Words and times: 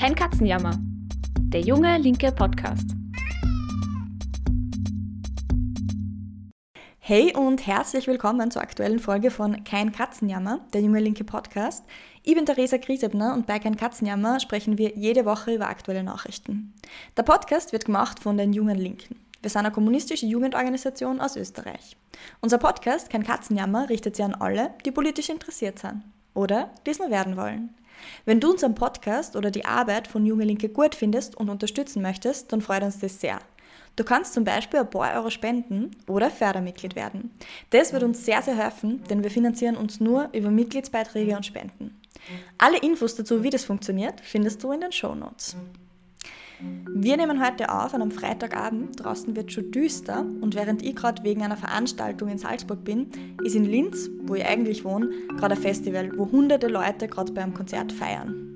Kein 0.00 0.14
Katzenjammer. 0.14 0.78
Der 1.52 1.60
junge 1.60 1.98
linke 1.98 2.32
Podcast. 2.32 2.88
Hey 6.98 7.36
und 7.36 7.66
herzlich 7.66 8.06
willkommen 8.06 8.50
zur 8.50 8.62
aktuellen 8.62 8.98
Folge 8.98 9.30
von 9.30 9.62
Kein 9.62 9.92
Katzenjammer, 9.92 10.60
der 10.72 10.80
junge 10.80 11.00
linke 11.00 11.24
Podcast. 11.24 11.84
Ich 12.22 12.34
bin 12.34 12.46
Theresa 12.46 12.78
Griesebner 12.78 13.34
und 13.34 13.46
bei 13.46 13.58
Kein 13.58 13.76
Katzenjammer 13.76 14.40
sprechen 14.40 14.78
wir 14.78 14.96
jede 14.96 15.26
Woche 15.26 15.54
über 15.54 15.68
aktuelle 15.68 16.02
Nachrichten. 16.02 16.72
Der 17.18 17.22
Podcast 17.22 17.74
wird 17.74 17.84
gemacht 17.84 18.20
von 18.20 18.38
den 18.38 18.54
jungen 18.54 18.78
Linken. 18.78 19.16
Wir 19.42 19.50
sind 19.50 19.66
eine 19.66 19.70
kommunistische 19.70 20.24
Jugendorganisation 20.24 21.20
aus 21.20 21.36
Österreich. 21.36 21.98
Unser 22.40 22.56
Podcast 22.56 23.10
Kein 23.10 23.24
Katzenjammer 23.24 23.90
richtet 23.90 24.16
sich 24.16 24.24
an 24.24 24.34
alle, 24.34 24.70
die 24.86 24.92
politisch 24.92 25.28
interessiert 25.28 25.78
sind 25.78 26.04
oder 26.32 26.70
die 26.86 26.90
es 26.90 26.98
nur 26.98 27.10
werden 27.10 27.36
wollen. 27.36 27.74
Wenn 28.24 28.40
du 28.40 28.50
unseren 28.50 28.74
Podcast 28.74 29.36
oder 29.36 29.50
die 29.50 29.64
Arbeit 29.64 30.08
von 30.08 30.26
Junge 30.26 30.44
Linke 30.44 30.68
gut 30.68 30.94
findest 30.94 31.36
und 31.36 31.48
unterstützen 31.48 32.02
möchtest, 32.02 32.52
dann 32.52 32.60
freut 32.60 32.82
uns 32.82 32.98
das 32.98 33.20
sehr. 33.20 33.38
Du 33.96 34.04
kannst 34.04 34.34
zum 34.34 34.44
Beispiel 34.44 34.80
ein 34.80 34.90
paar 34.90 35.14
Euro 35.16 35.30
spenden 35.30 35.90
oder 36.06 36.30
Fördermitglied 36.30 36.96
werden. 36.96 37.30
Das 37.70 37.92
wird 37.92 38.02
uns 38.02 38.24
sehr, 38.24 38.40
sehr 38.42 38.56
helfen, 38.56 39.02
denn 39.10 39.22
wir 39.22 39.30
finanzieren 39.30 39.76
uns 39.76 40.00
nur 40.00 40.28
über 40.32 40.50
Mitgliedsbeiträge 40.50 41.36
und 41.36 41.44
Spenden. 41.44 42.00
Alle 42.58 42.78
Infos 42.78 43.14
dazu, 43.14 43.42
wie 43.42 43.50
das 43.50 43.64
funktioniert, 43.64 44.20
findest 44.22 44.62
du 44.62 44.72
in 44.72 44.80
den 44.80 44.92
Show 44.92 45.14
Notes. 45.14 45.56
Wir 46.94 47.16
nehmen 47.16 47.44
heute 47.44 47.72
auf 47.72 47.94
an 47.94 48.02
einem 48.02 48.10
Freitagabend. 48.10 49.02
Draußen 49.02 49.34
wird 49.34 49.52
schon 49.52 49.70
düster 49.70 50.26
und 50.40 50.54
während 50.54 50.82
ich 50.82 50.94
gerade 50.94 51.22
wegen 51.24 51.42
einer 51.42 51.56
Veranstaltung 51.56 52.28
in 52.28 52.38
Salzburg 52.38 52.84
bin, 52.84 53.08
ist 53.42 53.54
in 53.54 53.64
Linz, 53.64 54.10
wo 54.24 54.34
ich 54.34 54.44
eigentlich 54.44 54.84
wohne, 54.84 55.10
gerade 55.38 55.54
ein 55.54 55.60
Festival, 55.60 56.10
wo 56.16 56.30
hunderte 56.30 56.68
Leute 56.68 57.08
gerade 57.08 57.32
beim 57.32 57.54
Konzert 57.54 57.92
feiern. 57.92 58.50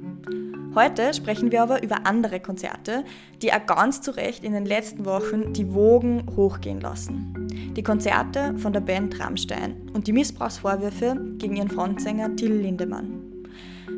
Heute 0.74 1.14
sprechen 1.14 1.52
wir 1.52 1.62
aber 1.62 1.82
über 1.84 2.04
andere 2.04 2.40
Konzerte, 2.40 3.04
die 3.40 3.52
auch 3.52 3.64
ganz 3.64 4.00
zu 4.00 4.10
Recht 4.10 4.42
in 4.42 4.52
den 4.52 4.66
letzten 4.66 5.04
Wochen 5.04 5.52
die 5.52 5.72
Wogen 5.72 6.24
hochgehen 6.36 6.80
lassen. 6.80 7.48
Die 7.76 7.82
Konzerte 7.82 8.58
von 8.58 8.72
der 8.72 8.80
Band 8.80 9.18
Rammstein 9.20 9.88
und 9.94 10.08
die 10.08 10.12
Missbrauchsvorwürfe 10.12 11.16
gegen 11.38 11.56
ihren 11.56 11.70
Frontsänger 11.70 12.34
Till 12.34 12.52
Lindemann. 12.52 13.33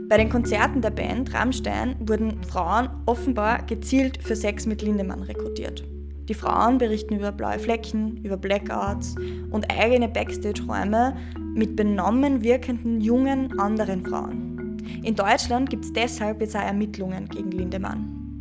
Bei 0.08 0.18
den 0.18 0.30
Konzerten 0.30 0.82
der 0.82 0.90
Band 0.90 1.34
Rammstein 1.34 1.96
wurden 1.98 2.40
Frauen 2.44 2.88
offenbar 3.06 3.64
gezielt 3.64 4.22
für 4.22 4.36
Sex 4.36 4.64
mit 4.64 4.80
Lindemann 4.80 5.22
rekrutiert. 5.22 5.82
Die 6.28 6.34
Frauen 6.34 6.78
berichten 6.78 7.16
über 7.16 7.32
blaue 7.32 7.58
Flecken, 7.58 8.18
über 8.22 8.36
Blackouts 8.36 9.16
und 9.50 9.68
eigene 9.68 10.08
Backstage-Räume 10.08 11.16
mit 11.54 11.74
benommen 11.74 12.44
wirkenden 12.44 13.00
jungen 13.00 13.58
anderen 13.58 14.06
Frauen. 14.06 14.76
In 15.02 15.16
Deutschland 15.16 15.70
gibt 15.70 15.84
es 15.84 15.92
deshalb 15.92 16.40
jetzt 16.40 16.54
auch 16.54 16.60
Ermittlungen 16.60 17.28
gegen 17.28 17.50
Lindemann. 17.50 18.38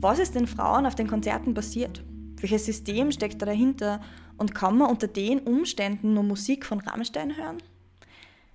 Was 0.00 0.20
ist 0.20 0.36
den 0.36 0.46
Frauen 0.46 0.86
auf 0.86 0.94
den 0.94 1.08
Konzerten 1.08 1.52
passiert? 1.52 2.04
Welches 2.40 2.64
System 2.64 3.10
steckt 3.10 3.42
da 3.42 3.46
dahinter? 3.46 4.00
Und 4.36 4.54
kann 4.54 4.78
man 4.78 4.90
unter 4.90 5.08
den 5.08 5.40
Umständen 5.40 6.14
nur 6.14 6.22
Musik 6.22 6.64
von 6.64 6.80
Rammstein 6.80 7.36
hören? 7.36 7.58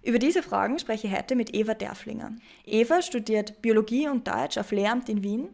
Über 0.08 0.20
diese 0.20 0.42
Fragen 0.42 0.80
spreche 0.80 1.08
ich 1.08 1.14
heute 1.14 1.36
mit 1.36 1.54
Eva 1.54 1.74
Derflinger. 1.74 2.32
Eva 2.64 3.02
studiert 3.02 3.62
Biologie 3.62 4.08
und 4.08 4.26
Deutsch 4.26 4.58
auf 4.58 4.72
Lehramt 4.72 5.10
in 5.10 5.22
Wien. 5.22 5.50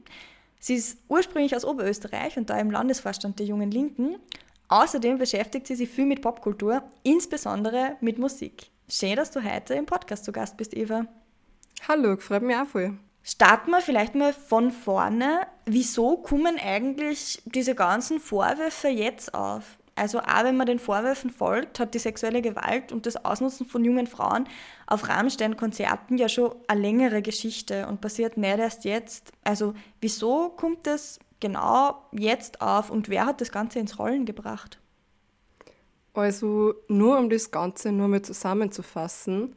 Sie 0.59 0.75
ist 0.75 0.99
ursprünglich 1.07 1.55
aus 1.55 1.65
Oberösterreich 1.65 2.37
und 2.37 2.51
da 2.51 2.59
im 2.59 2.69
Landesvorstand 2.69 3.39
der 3.39 3.47
Jungen 3.47 3.71
Linken. 3.71 4.17
Außerdem 4.67 5.17
beschäftigt 5.17 5.65
sie 5.65 5.73
sich 5.73 5.89
viel 5.89 6.05
mit 6.05 6.21
Popkultur, 6.21 6.83
insbesondere 7.01 7.97
mit 7.99 8.19
Musik. 8.19 8.67
Schön, 8.87 9.15
dass 9.15 9.31
du 9.31 9.43
heute 9.43 9.73
im 9.73 9.87
Podcast 9.87 10.23
zu 10.23 10.31
Gast 10.31 10.55
bist, 10.55 10.77
Eva. 10.77 11.07
Hallo, 11.87 12.15
freut 12.17 12.43
mich 12.43 12.55
auch 12.55 12.67
voll. 12.67 12.95
Starten 13.23 13.71
wir 13.71 13.81
vielleicht 13.81 14.13
mal 14.13 14.33
von 14.33 14.69
vorne. 14.69 15.47
Wieso 15.65 16.17
kommen 16.17 16.59
eigentlich 16.63 17.41
diese 17.45 17.73
ganzen 17.73 18.19
Vorwürfe 18.19 18.89
jetzt 18.89 19.33
auf? 19.33 19.79
Also 19.95 20.19
auch 20.19 20.43
wenn 20.43 20.57
man 20.57 20.65
den 20.65 20.79
Vorwürfen 20.79 21.29
folgt, 21.29 21.79
hat 21.79 21.93
die 21.93 21.99
sexuelle 21.99 22.41
Gewalt 22.41 22.91
und 22.91 23.05
das 23.05 23.23
Ausnutzen 23.23 23.67
von 23.67 23.85
jungen 23.85 24.07
Frauen 24.07 24.47
auf 24.87 25.07
Rammstein-Konzerten 25.07 26.17
ja 26.17 26.29
schon 26.29 26.55
eine 26.67 26.81
längere 26.81 27.21
Geschichte 27.21 27.87
und 27.87 28.01
passiert 28.01 28.37
nicht 28.37 28.57
erst 28.57 28.85
jetzt. 28.85 29.31
Also 29.43 29.75
wieso 30.01 30.49
kommt 30.49 30.87
das 30.87 31.19
genau 31.39 32.01
jetzt 32.11 32.61
auf 32.61 32.89
und 32.89 33.09
wer 33.09 33.25
hat 33.25 33.41
das 33.41 33.51
Ganze 33.51 33.79
ins 33.79 33.99
Rollen 33.99 34.25
gebracht? 34.25 34.79
Also 36.13 36.73
nur 36.87 37.17
um 37.17 37.29
das 37.29 37.51
Ganze 37.51 37.91
nur 37.91 38.07
mal 38.07 38.21
zusammenzufassen, 38.21 39.55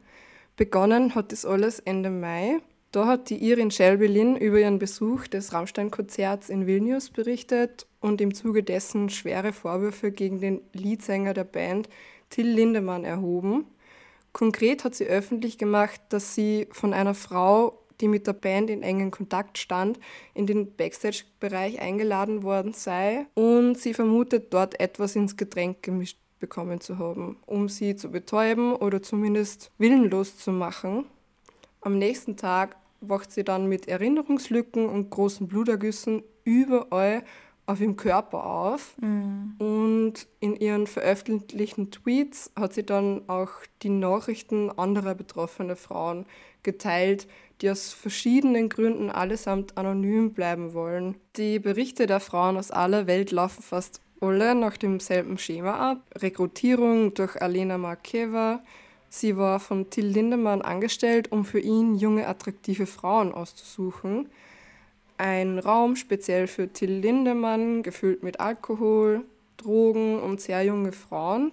begonnen 0.55 1.15
hat 1.15 1.31
das 1.31 1.45
alles 1.45 1.79
Ende 1.79 2.09
Mai 2.09 2.59
da 2.97 3.05
hat 3.05 3.29
die 3.29 3.37
Irin 3.47 3.69
Shelby-Lynn 3.69 4.37
über 4.37 4.57
ihren 4.57 4.79
Besuch 4.79 5.27
des 5.27 5.53
Rammstein-Konzerts 5.53 6.49
in 6.49 6.65
Vilnius 6.65 7.11
berichtet 7.11 7.85
und 7.99 8.19
im 8.21 8.33
Zuge 8.33 8.63
dessen 8.63 9.11
schwere 9.11 9.53
Vorwürfe 9.53 10.11
gegen 10.11 10.41
den 10.41 10.61
Leadsänger 10.73 11.35
der 11.35 11.43
Band 11.43 11.89
Till 12.31 12.47
Lindemann 12.47 13.03
erhoben. 13.03 13.65
Konkret 14.33 14.83
hat 14.83 14.95
sie 14.95 15.05
öffentlich 15.05 15.59
gemacht, 15.59 16.01
dass 16.09 16.33
sie 16.33 16.67
von 16.71 16.91
einer 16.91 17.13
Frau, 17.13 17.77
die 18.01 18.07
mit 18.07 18.25
der 18.25 18.33
Band 18.33 18.71
in 18.71 18.81
engen 18.81 19.11
Kontakt 19.11 19.59
stand, 19.59 19.99
in 20.33 20.47
den 20.47 20.75
Backstage-Bereich 20.75 21.79
eingeladen 21.79 22.41
worden 22.41 22.73
sei 22.73 23.27
und 23.35 23.77
sie 23.77 23.93
vermutet, 23.93 24.51
dort 24.55 24.79
etwas 24.79 25.15
ins 25.15 25.37
Getränk 25.37 25.83
gemischt 25.83 26.17
bekommen 26.39 26.81
zu 26.81 26.97
haben, 26.97 27.37
um 27.45 27.69
sie 27.69 27.95
zu 27.95 28.09
betäuben 28.09 28.73
oder 28.73 29.03
zumindest 29.03 29.69
willenlos 29.77 30.35
zu 30.35 30.51
machen. 30.51 31.05
Am 31.81 31.99
nächsten 31.99 32.37
Tag 32.37 32.75
wacht 33.01 33.31
sie 33.31 33.43
dann 33.43 33.67
mit 33.67 33.87
Erinnerungslücken 33.87 34.87
und 34.87 35.09
großen 35.09 35.47
Blutergüssen 35.47 36.23
überall 36.43 37.23
auf 37.67 37.81
ihrem 37.81 37.97
Körper 37.97 38.45
auf. 38.45 38.95
Mhm. 38.99 39.55
Und 39.59 40.27
in 40.39 40.55
ihren 40.55 40.87
veröffentlichten 40.87 41.91
Tweets 41.91 42.51
hat 42.55 42.73
sie 42.73 42.85
dann 42.85 43.27
auch 43.27 43.51
die 43.83 43.89
Nachrichten 43.89 44.71
anderer 44.71 45.13
betroffener 45.13 45.75
Frauen 45.75 46.25
geteilt, 46.63 47.27
die 47.61 47.69
aus 47.69 47.93
verschiedenen 47.93 48.69
Gründen 48.69 49.09
allesamt 49.09 49.77
anonym 49.77 50.33
bleiben 50.33 50.73
wollen. 50.73 51.15
Die 51.35 51.59
Berichte 51.59 52.07
der 52.07 52.19
Frauen 52.19 52.57
aus 52.57 52.71
aller 52.71 53.07
Welt 53.07 53.31
laufen 53.31 53.61
fast 53.61 54.01
alle 54.21 54.55
nach 54.55 54.77
demselben 54.77 55.37
Schema 55.37 55.91
ab. 55.91 56.01
Rekrutierung 56.15 57.13
durch 57.13 57.41
Alena 57.41 57.77
Markeva, 57.77 58.63
Sie 59.09 59.37
war 59.37 59.59
von 59.59 59.89
Till 59.89 60.05
Lindemann 60.07 60.61
angestellt, 60.61 61.31
um 61.31 61.45
für 61.45 61.59
ihn 61.59 61.95
junge, 61.95 62.27
attraktive 62.27 62.85
Frauen 62.85 63.33
auszusuchen. 63.33 64.29
Ein 65.17 65.59
Raum 65.59 65.95
speziell 65.95 66.47
für 66.47 66.71
Till 66.71 66.91
Lindemann, 66.91 67.83
gefüllt 67.83 68.21
mit 68.23 68.39
Alkohol, 68.39 69.23
Drogen 69.57 70.19
und 70.19 70.41
sehr 70.41 70.63
junge 70.63 70.91
Frauen, 70.91 71.51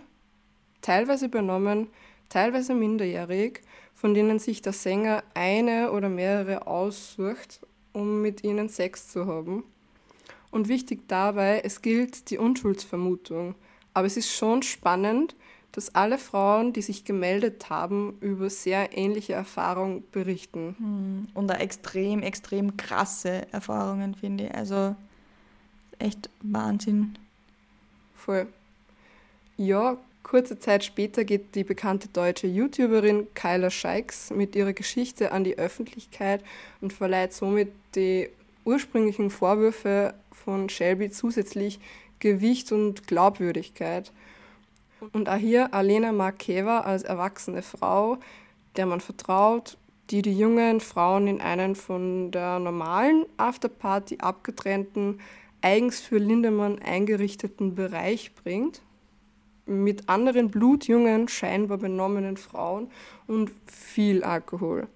teilweise 0.83 1.27
übernommen, 1.27 1.89
teilweise 2.29 2.75
minderjährig, 2.75 3.63
von 3.95 4.13
denen 4.13 4.39
sich 4.39 4.61
der 4.61 4.73
Sänger 4.73 5.23
eine 5.33 5.93
oder 5.93 6.09
mehrere 6.09 6.67
aussucht, 6.67 7.61
um 7.93 8.21
mit 8.21 8.45
ihnen 8.45 8.69
Sex 8.69 9.09
zu 9.09 9.27
haben. 9.27 9.65
Und 10.51 10.69
wichtig 10.69 11.09
dabei, 11.09 11.63
es 11.65 11.81
gilt 11.81 12.31
die 12.31 12.39
Unschuldsvermutung. 12.39 13.55
Aber 13.95 14.07
es 14.07 14.17
ist 14.17 14.31
schon 14.31 14.63
spannend, 14.63 15.35
dass 15.75 15.93
alle 15.97 16.19
Frauen, 16.19 16.73
die 16.73 16.83
sich 16.83 17.05
gemeldet 17.05 17.69
haben, 17.69 18.17
über 18.21 18.49
sehr 18.49 18.97
ähnliche 18.97 19.33
Erfahrungen 19.33 20.05
berichten. 20.13 20.77
Hm, 20.79 21.29
und 21.35 21.49
da 21.49 21.55
extrem, 21.55 22.23
extrem 22.23 22.77
krasse 22.77 23.43
Erfahrungen, 23.51 24.15
finde 24.15 24.45
ich. 24.45 24.55
Also 24.55 24.95
echt 25.99 26.31
Wahnsinn. 26.43 27.19
Voll. 28.15 28.47
Ja, 29.57 29.97
kurze 30.23 30.61
Zeit 30.61 30.85
später 30.85 31.25
geht 31.25 31.57
die 31.57 31.65
bekannte 31.65 32.09
deutsche 32.09 32.47
YouTuberin 32.47 33.27
Kyla 33.35 33.71
Scheiks 33.71 34.31
mit 34.31 34.55
ihrer 34.55 34.75
Geschichte 34.75 35.33
an 35.33 35.43
die 35.43 35.59
Öffentlichkeit 35.59 36.45
und 36.81 36.93
verleiht 36.93 37.33
somit 37.33 37.73
die 37.97 38.31
ursprünglichen 38.65 39.29
Vorwürfe 39.29 40.15
von 40.31 40.69
Shelby 40.69 41.11
zusätzlich 41.11 41.81
Gewicht 42.21 42.71
und 42.71 43.09
Glaubwürdigkeit. 43.09 44.13
Und 45.13 45.29
auch 45.29 45.37
hier 45.37 45.75
Alena 45.75 46.13
Markeva 46.13 46.81
als 46.81 47.03
erwachsene 47.03 47.63
Frau, 47.63 48.19
der 48.77 48.87
man 48.87 49.01
vertraut, 49.01 49.77
die 50.11 50.23
die 50.23 50.37
jungen 50.37 50.81
Frauen 50.81 51.27
in 51.27 51.41
einen 51.41 51.75
von 51.75 52.31
der 52.31 52.59
normalen 52.59 53.27
Afterparty 53.37 54.19
abgetrennten, 54.19 55.21
eigens 55.63 56.01
für 56.01 56.19
Lindemann 56.19 56.79
eingerichteten 56.81 57.75
Bereich 57.75 58.35
bringt, 58.35 58.83
mit 59.67 60.09
anderen 60.11 60.51
blutjungen, 60.51 61.29
scheinbar 61.29 61.79
benommenen 61.79 62.37
Frauen 62.37 62.91
und 63.27 63.51
viel 63.67 64.23
Alkohol. 64.23 64.87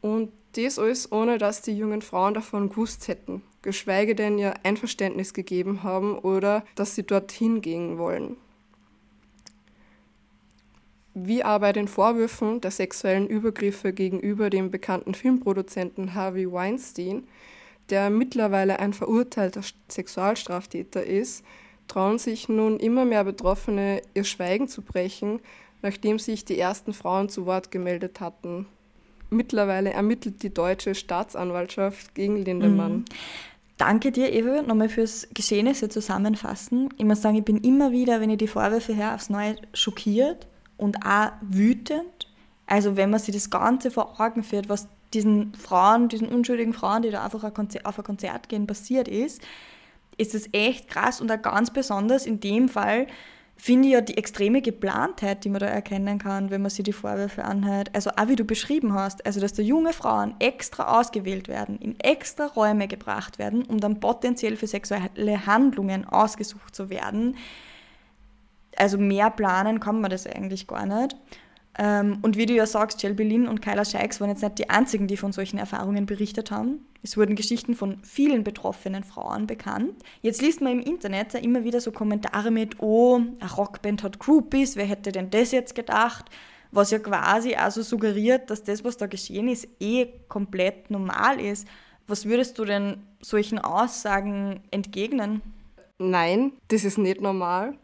Und 0.00 0.32
das 0.52 0.78
alles 0.78 1.10
ohne, 1.12 1.38
dass 1.38 1.62
die 1.62 1.76
jungen 1.76 2.00
Frauen 2.00 2.34
davon 2.34 2.70
gewusst 2.70 3.08
hätten, 3.08 3.42
geschweige 3.62 4.14
denn 4.14 4.38
ihr 4.38 4.54
Einverständnis 4.62 5.34
gegeben 5.34 5.82
haben 5.82 6.18
oder 6.18 6.64
dass 6.76 6.94
sie 6.94 7.02
dorthin 7.02 7.60
gehen 7.60 7.98
wollen. 7.98 8.36
Wie 11.14 11.42
bei 11.42 11.72
den 11.72 11.86
Vorwürfen 11.86 12.60
der 12.60 12.72
sexuellen 12.72 13.28
Übergriffe 13.28 13.92
gegenüber 13.92 14.50
dem 14.50 14.70
bekannten 14.70 15.14
Filmproduzenten 15.14 16.14
Harvey 16.14 16.50
Weinstein, 16.50 17.22
der 17.90 18.10
mittlerweile 18.10 18.80
ein 18.80 18.92
verurteilter 18.92 19.60
Sexualstraftäter 19.88 21.04
ist, 21.04 21.44
trauen 21.86 22.18
sich 22.18 22.48
nun 22.48 22.80
immer 22.80 23.04
mehr 23.04 23.24
Betroffene, 23.24 24.02
ihr 24.14 24.24
Schweigen 24.24 24.66
zu 24.66 24.82
brechen, 24.82 25.40
nachdem 25.82 26.18
sich 26.18 26.44
die 26.44 26.58
ersten 26.58 26.92
Frauen 26.92 27.28
zu 27.28 27.46
Wort 27.46 27.70
gemeldet 27.70 28.20
hatten. 28.20 28.66
Mittlerweile 29.30 29.92
ermittelt 29.92 30.42
die 30.42 30.52
deutsche 30.52 30.94
Staatsanwaltschaft 30.94 32.14
gegen 32.14 32.42
Lindemann. 32.42 32.92
Mhm. 32.92 33.04
Danke 33.76 34.12
dir, 34.12 34.32
Eva, 34.32 34.62
nochmal 34.62 34.88
fürs 34.88 35.28
Geschehnisse 35.34 35.88
zusammenfassen. 35.88 36.88
Ich 36.96 37.04
muss 37.04 37.22
sagen, 37.22 37.36
ich 37.36 37.44
bin 37.44 37.58
immer 37.58 37.92
wieder, 37.92 38.20
wenn 38.20 38.30
ich 38.30 38.38
die 38.38 38.48
Vorwürfe 38.48 38.96
höre, 38.96 39.14
aufs 39.14 39.30
Neue 39.30 39.56
schockiert 39.72 40.46
und 40.76 41.04
auch 41.04 41.32
wütend. 41.42 42.28
Also 42.66 42.96
wenn 42.96 43.10
man 43.10 43.20
sich 43.20 43.34
das 43.34 43.50
Ganze 43.50 43.90
vor 43.90 44.20
Augen 44.20 44.42
führt, 44.42 44.68
was 44.68 44.88
diesen 45.12 45.54
Frauen, 45.54 46.08
diesen 46.08 46.28
unschuldigen 46.28 46.72
Frauen, 46.72 47.02
die 47.02 47.10
da 47.10 47.24
einfach 47.24 47.44
auf 47.44 47.98
ein 47.98 48.04
Konzert 48.04 48.48
gehen, 48.48 48.66
passiert 48.66 49.08
ist, 49.08 49.42
ist 50.16 50.34
es 50.34 50.48
echt 50.52 50.88
krass 50.88 51.20
und 51.20 51.30
auch 51.30 51.42
ganz 51.42 51.72
besonders 51.72 52.26
in 52.26 52.40
dem 52.40 52.68
Fall 52.68 53.06
finde 53.56 53.88
ich 53.88 53.94
ja 53.94 54.00
die 54.00 54.16
extreme 54.16 54.62
Geplantheit, 54.62 55.44
die 55.44 55.48
man 55.48 55.60
da 55.60 55.66
erkennen 55.66 56.18
kann, 56.18 56.50
wenn 56.50 56.62
man 56.62 56.70
sich 56.70 56.84
die 56.84 56.92
Vorwürfe 56.92 57.44
anhört. 57.44 57.90
Also 57.94 58.10
auch 58.10 58.28
wie 58.28 58.36
du 58.36 58.44
beschrieben 58.44 58.94
hast, 58.94 59.24
also 59.24 59.40
dass 59.40 59.52
da 59.52 59.62
junge 59.62 59.92
Frauen 59.92 60.34
extra 60.40 60.98
ausgewählt 60.98 61.48
werden, 61.48 61.78
in 61.78 61.98
extra 62.00 62.46
Räume 62.46 62.88
gebracht 62.88 63.38
werden, 63.38 63.64
um 63.64 63.78
dann 63.78 64.00
potenziell 64.00 64.56
für 64.56 64.66
sexuelle 64.66 65.46
Handlungen 65.46 66.04
ausgesucht 66.04 66.74
zu 66.74 66.90
werden. 66.90 67.36
Also 68.76 68.98
mehr 68.98 69.30
planen 69.30 69.80
kann 69.80 70.00
man 70.00 70.10
das 70.10 70.26
eigentlich 70.26 70.66
gar 70.66 70.86
nicht. 70.86 71.16
Ähm, 71.76 72.18
und 72.22 72.36
wie 72.36 72.46
du 72.46 72.54
ja 72.54 72.66
sagst, 72.66 73.00
Shelby 73.00 73.24
Lynn 73.24 73.48
und 73.48 73.60
Kyla 73.60 73.84
Shikes 73.84 74.20
waren 74.20 74.30
jetzt 74.30 74.42
nicht 74.42 74.58
die 74.58 74.70
einzigen, 74.70 75.08
die 75.08 75.16
von 75.16 75.32
solchen 75.32 75.58
Erfahrungen 75.58 76.06
berichtet 76.06 76.50
haben. 76.50 76.86
Es 77.02 77.16
wurden 77.16 77.34
Geschichten 77.34 77.74
von 77.74 77.98
vielen 78.02 78.44
betroffenen 78.44 79.02
Frauen 79.02 79.46
bekannt. 79.46 79.92
Jetzt 80.22 80.40
liest 80.40 80.60
man 80.60 80.72
im 80.72 80.80
Internet 80.80 81.34
immer 81.34 81.64
wieder 81.64 81.80
so 81.80 81.90
Kommentare 81.90 82.50
mit, 82.50 82.80
oh, 82.80 83.16
eine 83.16 83.52
Rockband 83.52 84.02
hat 84.02 84.18
Groupies, 84.20 84.76
wer 84.76 84.86
hätte 84.86 85.10
denn 85.10 85.30
das 85.30 85.50
jetzt 85.52 85.74
gedacht? 85.74 86.26
Was 86.70 86.90
ja 86.90 86.98
quasi 86.98 87.54
also 87.54 87.82
suggeriert, 87.82 88.50
dass 88.50 88.62
das, 88.62 88.84
was 88.84 88.96
da 88.96 89.06
geschehen 89.06 89.48
ist, 89.48 89.68
eh 89.80 90.06
komplett 90.28 90.90
normal 90.90 91.40
ist. 91.40 91.68
Was 92.06 92.26
würdest 92.26 92.58
du 92.58 92.64
denn 92.64 93.02
solchen 93.20 93.58
Aussagen 93.58 94.60
entgegnen? 94.70 95.42
Nein, 95.98 96.52
das 96.68 96.84
ist 96.84 96.98
nicht 96.98 97.20
normal. 97.20 97.78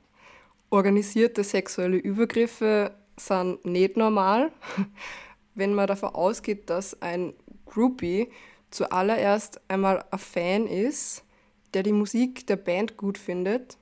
Organisierte 0.71 1.43
sexuelle 1.43 1.97
Übergriffe 1.97 2.93
sind 3.17 3.65
nicht 3.65 3.97
normal. 3.97 4.53
Wenn 5.55 5.75
man 5.75 5.89
davon 5.89 6.11
ausgeht, 6.11 6.71
dass 6.71 7.01
ein 7.03 7.35
Groupie 7.67 8.29
zuallererst 8.71 9.61
einmal 9.69 10.05
ein 10.11 10.19
Fan 10.19 10.67
ist, 10.67 11.25
der 11.75 11.83
die 11.83 11.93
Musik 11.93 12.47
der 12.47 12.57
Band 12.57 12.97
gut 12.97 13.19
findet, 13.19 13.79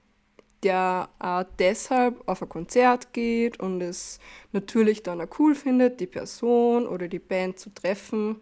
der 0.62 1.08
auch 1.18 1.44
deshalb 1.58 2.26
auf 2.26 2.42
ein 2.42 2.48
Konzert 2.48 3.12
geht 3.12 3.60
und 3.60 3.80
es 3.80 4.18
natürlich 4.52 5.02
dann 5.02 5.20
auch 5.20 5.38
cool 5.38 5.54
findet, 5.54 6.00
die 6.00 6.06
Person 6.06 6.86
oder 6.86 7.06
die 7.06 7.18
Band 7.18 7.58
zu 7.58 7.70
treffen, 7.70 8.40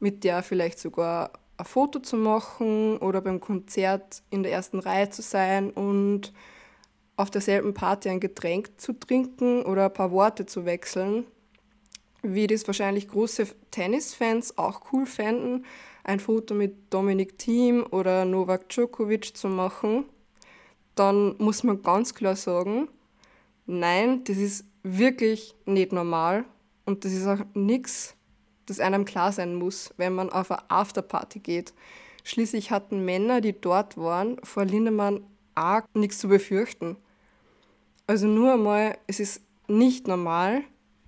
mit 0.00 0.24
der 0.24 0.42
vielleicht 0.42 0.78
sogar 0.78 1.32
ein 1.56 1.64
Foto 1.64 2.00
zu 2.00 2.16
machen 2.16 2.98
oder 2.98 3.20
beim 3.20 3.40
Konzert 3.40 4.22
in 4.30 4.42
der 4.42 4.52
ersten 4.52 4.80
Reihe 4.80 5.10
zu 5.10 5.22
sein 5.22 5.70
und 5.70 6.32
auf 7.16 7.30
derselben 7.30 7.74
Party 7.74 8.08
ein 8.08 8.20
Getränk 8.20 8.80
zu 8.80 8.92
trinken 8.92 9.62
oder 9.62 9.86
ein 9.86 9.92
paar 9.92 10.10
Worte 10.10 10.46
zu 10.46 10.64
wechseln, 10.64 11.24
wie 12.22 12.46
das 12.46 12.66
wahrscheinlich 12.66 13.08
große 13.08 13.46
Tennisfans 13.70 14.58
auch 14.58 14.92
cool 14.92 15.06
fänden, 15.06 15.64
ein 16.02 16.20
Foto 16.20 16.54
mit 16.54 16.92
Dominik 16.92 17.38
Thiem 17.38 17.84
oder 17.90 18.24
Novak 18.24 18.68
Djokovic 18.68 19.36
zu 19.36 19.48
machen, 19.48 20.04
dann 20.94 21.36
muss 21.38 21.62
man 21.62 21.82
ganz 21.82 22.14
klar 22.14 22.36
sagen, 22.36 22.88
nein, 23.66 24.24
das 24.24 24.36
ist 24.36 24.64
wirklich 24.82 25.54
nicht 25.64 25.92
normal 25.92 26.44
und 26.84 27.04
das 27.04 27.12
ist 27.12 27.26
auch 27.26 27.44
nichts, 27.54 28.14
das 28.66 28.80
einem 28.80 29.04
klar 29.04 29.32
sein 29.32 29.54
muss, 29.54 29.92
wenn 29.96 30.14
man 30.14 30.30
auf 30.30 30.50
eine 30.50 30.70
Afterparty 30.70 31.40
geht. 31.40 31.74
Schließlich 32.22 32.70
hatten 32.70 33.04
Männer, 33.04 33.40
die 33.40 33.58
dort 33.58 33.96
waren, 33.96 34.38
vor 34.42 34.64
Lindemann 34.64 35.24
auch 35.54 35.82
nichts 35.94 36.18
zu 36.18 36.28
befürchten. 36.28 36.96
Also 38.06 38.26
nur 38.26 38.54
einmal, 38.54 38.98
es 39.06 39.20
ist 39.20 39.42
nicht 39.66 40.06
normal, 40.06 40.62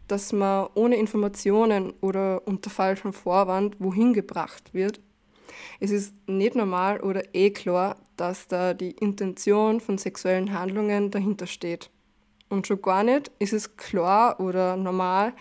dass 0.09 0.33
man 0.33 0.69
ohne 0.75 0.97
Informationen 0.97 1.93
oder 2.01 2.47
unter 2.47 2.71
falschem 2.71 3.13
Vorwand 3.13 3.77
wohin 3.79 4.13
gebracht 4.13 4.73
wird. 4.73 5.01
Es 5.81 5.91
ist 5.91 6.15
nicht 6.27 6.55
normal 6.55 7.01
oder 7.01 7.35
eh 7.35 7.51
klar, 7.51 7.97
dass 8.17 8.49
da 8.49 8.75
die 8.75 8.93
Intention 8.93 9.81
von 9.81 9.99
sexuellen 9.99 10.53
Handlungen 10.53 11.11
dahinter 11.11 11.47
steht. 11.47 11.91
Und 12.49 12.67
schon 12.67 12.81
gar 12.81 13.03
nicht 13.03 13.31
ist 13.39 13.53
es 13.53 13.77
klar 13.77 14.41
oder 14.41 14.77
normal, 14.77 15.33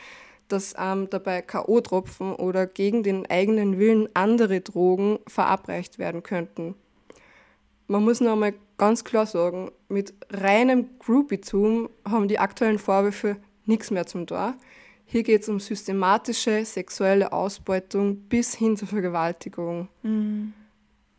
dass 0.48 0.76
ähm, 0.78 1.10
dabei 1.10 1.42
K.O.-Tropfen 1.42 2.36
oder 2.36 2.68
gegen 2.68 3.04
den 3.04 3.30
eigenen 3.30 3.80
Willen 3.80 4.10
andere 4.14 4.62
Drogen 4.62 5.20
verabreicht 5.28 5.98
werden 6.00 6.24
könnten. 6.24 6.76
Man 7.88 8.04
muss 8.04 8.20
noch 8.20 8.34
einmal 8.34 8.54
ganz 8.78 9.04
klar 9.04 9.26
sagen, 9.26 9.72
mit 9.90 10.14
reinem 10.32 10.98
Groupietum 11.00 11.90
haben 12.08 12.28
die 12.28 12.40
aktuellen 12.40 12.80
Vorwürfe 12.80 13.38
nichts 13.66 13.92
mehr 13.92 14.06
zum 14.06 14.28
Tor. 14.28 14.56
Hier 15.06 15.24
geht 15.24 15.44
es 15.44 15.50
um 15.50 15.60
systematische 15.60 16.66
sexuelle 16.66 17.32
Ausbeutung 17.32 18.18
bis 18.28 18.56
hin 18.56 18.76
zur 18.76 18.88
Vergewaltigung. 18.88 19.88
Mhm. 20.02 20.54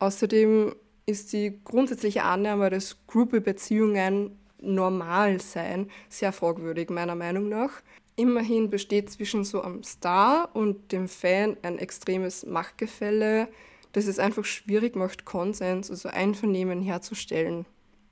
Außerdem 0.01 0.75
ist 1.07 1.33
die 1.33 1.61
grundsätzliche 1.65 2.25
Annahme, 2.25 2.69
dass 2.69 2.97
Groupie-Beziehungen 3.07 4.37
normal 4.61 5.41
seien, 5.41 5.91
sehr 6.09 6.33
fragwürdig, 6.33 6.91
meiner 6.91 7.15
Meinung 7.15 7.49
nach. 7.49 7.71
Immerhin 8.17 8.71
besteht 8.71 9.11
zwischen 9.11 9.45
so 9.45 9.63
einem 9.63 9.85
Star 9.85 10.51
und 10.55 10.91
dem 10.91 11.07
Fan 11.07 11.57
ein 11.63 11.79
extremes 11.79 12.45
Machtgefälle, 12.45 13.49
dass 13.97 14.07
es 14.07 14.19
einfach 14.19 14.45
schwierig 14.45 14.95
macht, 14.95 15.25
Konsens, 15.25 15.91
also 15.91 16.11
Einvernehmen 16.11 16.83
herzustellen. 16.83 17.65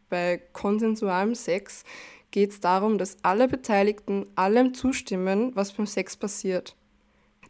Bei 0.09 0.41
konsensualem 0.55 1.35
Sex 1.35 1.85
geht 2.31 2.53
es 2.53 2.61
darum, 2.61 2.97
dass 2.97 3.19
alle 3.23 3.49
Beteiligten 3.49 4.25
allem 4.35 4.73
zustimmen, 4.73 5.55
was 5.55 5.75
beim 5.75 5.87
Sex 5.87 6.17
passiert. 6.17 6.75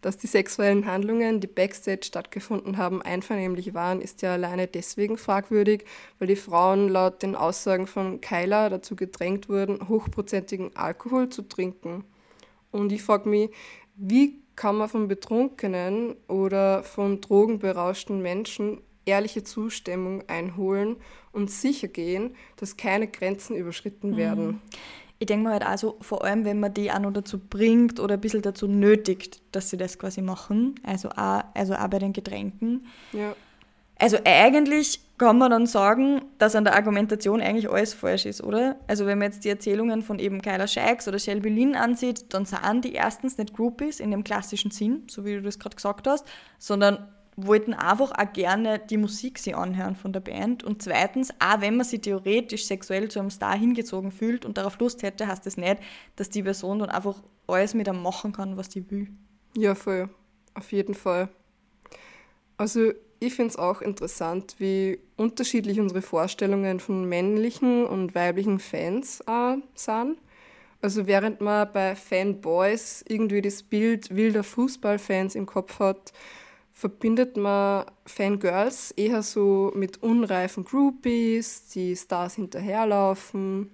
Dass 0.01 0.17
die 0.17 0.27
sexuellen 0.27 0.85
Handlungen, 0.85 1.39
die 1.39 1.47
backstage 1.47 2.07
stattgefunden 2.07 2.77
haben, 2.77 3.03
einvernehmlich 3.03 3.73
waren, 3.73 4.01
ist 4.01 4.21
ja 4.23 4.33
alleine 4.33 4.67
deswegen 4.67 5.17
fragwürdig, 5.17 5.85
weil 6.19 6.27
die 6.27 6.35
Frauen 6.35 6.89
laut 6.89 7.23
den 7.23 7.37
Aussagen 7.37 7.87
von 7.87 8.21
Kyla 8.21 8.69
dazu 8.69 8.97
gedrängt 8.97 9.49
wurden, 9.49 9.89
hochprozentigen 9.89 10.75
Alkohol 10.75 11.29
zu 11.29 11.43
trinken. 11.43 12.03
Und 12.73 12.91
ich 12.91 13.05
frage 13.05 13.29
mich, 13.29 13.51
wie 13.95 14.44
kann 14.57 14.77
man 14.77 14.89
von 14.89 15.09
betrunkenen 15.09 16.17
oder 16.29 16.83
von 16.83 17.21
drogenberauschten 17.21 18.23
Menschen 18.23 18.81
ehrliche 19.07 19.45
Zustimmung 19.45 20.23
einholen 20.29 20.97
und 21.33 21.51
sicher 21.51 21.89
gehen, 21.89 22.35
dass 22.57 22.77
keine 22.77 23.07
Grenzen 23.09 23.57
überschritten 23.57 24.13
mhm. 24.13 24.17
werden. 24.17 24.63
Ich 25.19 25.27
denke 25.27 25.45
mal 25.45 25.53
halt 25.53 25.67
also, 25.67 25.97
vor 26.01 26.25
allem, 26.25 26.45
wenn 26.45 26.61
man 26.61 26.75
die 26.75 26.91
auch 26.91 26.99
noch 26.99 27.13
dazu 27.13 27.39
bringt 27.39 28.01
oder 28.01 28.15
ein 28.15 28.21
bisschen 28.21 28.43
dazu 28.43 28.67
nötigt, 28.67 29.41
dass 29.53 29.71
sie 29.71 29.77
das 29.77 29.99
quasi 29.99 30.23
machen, 30.23 30.75
also 30.83 31.09
auch, 31.11 31.45
also 31.55 31.75
auch 31.75 31.89
bei 31.89 31.99
den 31.99 32.13
Getränken. 32.13 32.87
Ja. 33.13 33.35
Also 33.99 34.19
eigentlich 34.25 35.01
kann 35.19 35.39
man 35.39 35.51
dann 35.51 35.67
sagen, 35.67 36.23
dass 36.39 36.57
an 36.57 36.65
der 36.65 36.75
Argumentation 36.75 37.41
eigentlich 37.41 37.71
alles 37.71 37.95
falsch 37.95 38.27
ist, 38.27 38.43
oder? 38.43 38.77
Also 38.89 39.07
wenn 39.07 39.19
man 39.19 39.31
jetzt 39.31 39.45
die 39.45 39.49
Erzählungen 39.49 40.03
von 40.03 40.19
eben 40.19 40.43
Kyla 40.43 40.67
Shikes 40.67 41.07
oder 41.07 41.19
Shelby 41.19 41.51
Lynn 41.51 41.77
ansieht, 41.77 42.35
dann 42.35 42.45
sind 42.45 42.85
die 42.85 42.95
erstens 42.95 43.39
nicht 43.39 43.55
Groupies 43.55 44.01
in 44.01 44.11
dem 44.11 44.25
klassischen 44.25 44.73
Sinn, 44.73 45.05
so 45.09 45.25
wie 45.25 45.35
du 45.35 45.43
das 45.43 45.59
gerade 45.59 45.77
gesagt 45.77 46.09
hast, 46.09 46.27
sondern 46.59 47.09
wollten 47.37 47.75
einfach 47.75 48.13
auch 48.13 48.33
gerne 48.33 48.79
die 48.79 48.97
Musik 48.97 49.39
sie 49.39 49.55
anhören 49.55 49.97
von 49.97 50.13
der 50.13 50.21
Band. 50.21 50.63
Und 50.65 50.83
zweitens, 50.83 51.31
auch 51.41 51.61
wenn 51.61 51.77
man 51.77 51.87
sich 51.87 52.01
theoretisch 52.01 52.67
sexuell 52.67 53.09
zu 53.09 53.21
einem 53.21 53.31
Star 53.31 53.57
hingezogen 53.57 54.13
fühlt 54.13 54.45
und 54.45 54.59
darauf 54.59 54.79
Lust 54.79 55.03
hätte, 55.03 55.27
heißt 55.27 55.47
das 55.47 55.57
nicht, 55.57 55.79
dass 56.17 56.31
die 56.31 56.43
Person 56.43 56.81
dann 56.81 56.91
einfach 56.91 57.23
alles 57.47 57.75
mit 57.75 57.89
einem 57.89 58.03
machen 58.03 58.33
kann, 58.33 58.57
was 58.57 58.69
die 58.69 58.89
will. 58.91 59.09
Ja, 59.57 59.75
voll. 59.75 60.09
Auf 60.55 60.73
jeden 60.73 60.95
Fall. 60.95 61.29
Also 62.57 62.93
ich 63.27 63.35
finde 63.35 63.51
es 63.51 63.57
auch 63.57 63.81
interessant, 63.81 64.57
wie 64.59 64.99
unterschiedlich 65.17 65.81
unsere 65.81 66.03
Vorstellungen 66.03 66.81
von 66.81 67.09
männlichen 67.09 67.87
und 67.87 68.15
weiblichen 68.15 68.59
Fans 68.59 69.21
äh, 69.27 69.57
sind. 69.75 70.19
Also 70.81 71.07
während 71.07 71.41
man 71.41 71.73
bei 71.73 71.97
Fanboys 71.97 73.05
irgendwie 73.09 73.41
das 73.41 73.63
Bild 73.63 74.15
wilder 74.15 74.45
Fußballfans 74.45 75.35
im 75.35 75.47
Kopf 75.47 75.79
hat, 75.79 76.13
verbindet 76.75 77.37
man 77.37 77.87
Fangirls 78.05 78.91
eher 78.91 79.23
so 79.23 79.73
mit 79.75 80.03
unreifen 80.03 80.65
Groupies, 80.65 81.69
die 81.69 81.97
Stars 81.97 82.35
hinterherlaufen. 82.35 83.71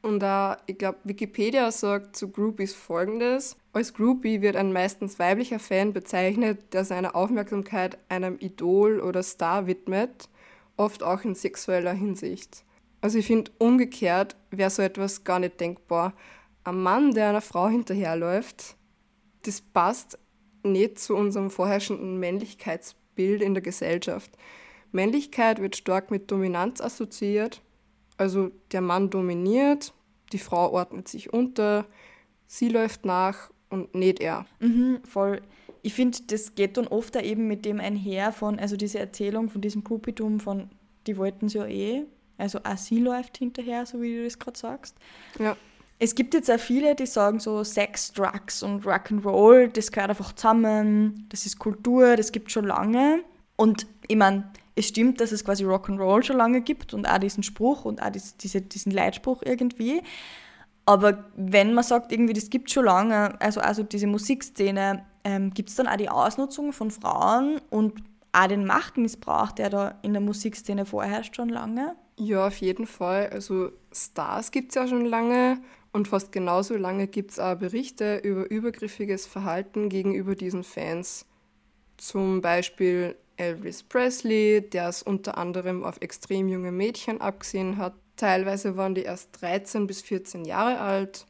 Und 0.00 0.20
da, 0.20 0.56
ich 0.66 0.78
glaube, 0.78 0.98
Wikipedia 1.04 1.70
sagt 1.70 2.16
zu 2.16 2.30
Groupies 2.30 2.72
folgendes. 2.72 3.56
Als 3.78 3.94
Groupie 3.94 4.40
wird 4.40 4.56
ein 4.56 4.72
meistens 4.72 5.20
weiblicher 5.20 5.60
Fan 5.60 5.92
bezeichnet, 5.92 6.74
der 6.74 6.84
seine 6.84 7.14
Aufmerksamkeit 7.14 7.96
einem 8.08 8.36
Idol 8.40 8.98
oder 8.98 9.22
Star 9.22 9.68
widmet, 9.68 10.28
oft 10.76 11.04
auch 11.04 11.22
in 11.22 11.36
sexueller 11.36 11.92
Hinsicht. 11.92 12.64
Also 13.00 13.18
ich 13.18 13.28
finde 13.28 13.52
umgekehrt 13.58 14.34
wäre 14.50 14.70
so 14.70 14.82
etwas 14.82 15.22
gar 15.22 15.38
nicht 15.38 15.60
denkbar. 15.60 16.12
Ein 16.64 16.82
Mann, 16.82 17.12
der 17.12 17.28
einer 17.28 17.40
Frau 17.40 17.68
hinterherläuft, 17.68 18.74
das 19.44 19.60
passt 19.60 20.18
nicht 20.64 20.98
zu 20.98 21.14
unserem 21.14 21.48
vorherrschenden 21.48 22.18
Männlichkeitsbild 22.18 23.42
in 23.42 23.54
der 23.54 23.62
Gesellschaft. 23.62 24.32
Männlichkeit 24.90 25.62
wird 25.62 25.76
stark 25.76 26.10
mit 26.10 26.32
Dominanz 26.32 26.80
assoziiert. 26.80 27.62
Also 28.16 28.50
der 28.72 28.80
Mann 28.80 29.08
dominiert, 29.08 29.94
die 30.32 30.40
Frau 30.40 30.72
ordnet 30.72 31.06
sich 31.06 31.32
unter, 31.32 31.86
sie 32.48 32.70
läuft 32.70 33.04
nach 33.04 33.52
und 33.70 33.94
nicht 33.94 34.20
er. 34.20 34.46
Mhm, 34.60 35.00
voll. 35.04 35.42
Ich 35.82 35.94
finde, 35.94 36.18
das 36.26 36.54
geht 36.54 36.76
dann 36.76 36.86
oft 36.88 37.14
da 37.14 37.20
eben 37.20 37.46
mit 37.46 37.64
dem 37.64 37.80
einher 37.80 38.32
von, 38.32 38.58
also 38.58 38.76
diese 38.76 38.98
Erzählung 38.98 39.48
von 39.48 39.60
diesem 39.60 39.84
Groupitum 39.84 40.40
von, 40.40 40.68
die 41.06 41.16
wollten 41.16 41.46
es 41.46 41.54
ja 41.54 41.66
eh, 41.66 42.04
also 42.36 42.60
auch 42.64 42.76
sie 42.76 43.00
läuft 43.00 43.38
hinterher, 43.38 43.84
so 43.84 44.00
wie 44.00 44.16
du 44.16 44.24
das 44.24 44.38
gerade 44.38 44.58
sagst. 44.58 44.96
Ja. 45.38 45.56
Es 45.98 46.14
gibt 46.14 46.34
jetzt 46.34 46.48
auch 46.50 46.60
viele, 46.60 46.94
die 46.94 47.06
sagen 47.06 47.40
so 47.40 47.64
Sex, 47.64 48.12
Drugs 48.12 48.62
und 48.62 48.84
Rock'n'Roll, 48.84 49.66
das 49.68 49.90
gehört 49.90 50.10
einfach 50.10 50.32
zusammen, 50.32 51.26
das 51.28 51.44
ist 51.44 51.58
Kultur, 51.58 52.16
das 52.16 52.30
gibt 52.30 52.52
schon 52.52 52.66
lange. 52.66 53.24
Und 53.56 53.88
ich 54.06 54.16
meine, 54.16 54.52
es 54.76 54.86
stimmt, 54.86 55.20
dass 55.20 55.32
es 55.32 55.44
quasi 55.44 55.64
Rock'n'Roll 55.64 56.22
schon 56.22 56.36
lange 56.36 56.60
gibt 56.60 56.94
und 56.94 57.06
auch 57.06 57.18
diesen 57.18 57.42
Spruch 57.42 57.84
und 57.84 58.00
auch 58.00 58.12
diese, 58.40 58.60
diesen 58.60 58.92
Leitspruch 58.92 59.42
irgendwie. 59.44 60.02
Aber 60.88 61.22
wenn 61.36 61.74
man 61.74 61.84
sagt, 61.84 62.12
irgendwie, 62.12 62.32
das 62.32 62.48
gibt 62.48 62.70
schon 62.70 62.86
lange, 62.86 63.38
also, 63.42 63.60
also 63.60 63.82
diese 63.82 64.06
Musikszene, 64.06 65.04
ähm, 65.22 65.52
gibt 65.52 65.68
es 65.68 65.74
dann 65.74 65.86
auch 65.86 65.98
die 65.98 66.08
Ausnutzung 66.08 66.72
von 66.72 66.90
Frauen 66.90 67.60
und 67.68 68.02
auch 68.32 68.46
den 68.46 68.64
Machtmissbrauch, 68.64 69.52
der 69.52 69.68
da 69.68 69.98
in 70.00 70.14
der 70.14 70.22
Musikszene 70.22 70.86
vorherrscht 70.86 71.36
schon 71.36 71.50
lange? 71.50 71.94
Ja, 72.16 72.46
auf 72.46 72.56
jeden 72.62 72.86
Fall. 72.86 73.28
Also 73.28 73.70
Stars 73.92 74.50
gibt 74.50 74.70
es 74.70 74.76
ja 74.76 74.88
schon 74.88 75.04
lange 75.04 75.58
und 75.92 76.08
fast 76.08 76.32
genauso 76.32 76.74
lange 76.78 77.06
gibt 77.06 77.32
es 77.32 77.38
auch 77.38 77.56
Berichte 77.56 78.22
über 78.24 78.50
übergriffiges 78.50 79.26
Verhalten 79.26 79.90
gegenüber 79.90 80.36
diesen 80.36 80.64
Fans. 80.64 81.26
Zum 81.98 82.40
Beispiel 82.40 83.14
Elvis 83.36 83.82
Presley, 83.82 84.62
der 84.62 84.88
es 84.88 85.02
unter 85.02 85.36
anderem 85.36 85.84
auf 85.84 86.00
extrem 86.00 86.48
junge 86.48 86.72
Mädchen 86.72 87.20
abgesehen 87.20 87.76
hat. 87.76 87.92
Teilweise 88.18 88.76
waren 88.76 88.96
die 88.96 89.02
erst 89.02 89.40
13 89.40 89.86
bis 89.86 90.02
14 90.02 90.44
Jahre 90.44 90.80
alt, 90.80 91.24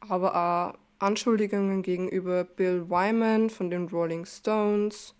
aber 0.00 0.36
auch 0.36 0.78
Anschuldigungen 0.98 1.80
gegenüber 1.80 2.44
Bill 2.44 2.90
Wyman 2.90 3.48
von 3.48 3.70
den 3.70 3.88
Rolling 3.88 4.26
Stones, 4.26 5.14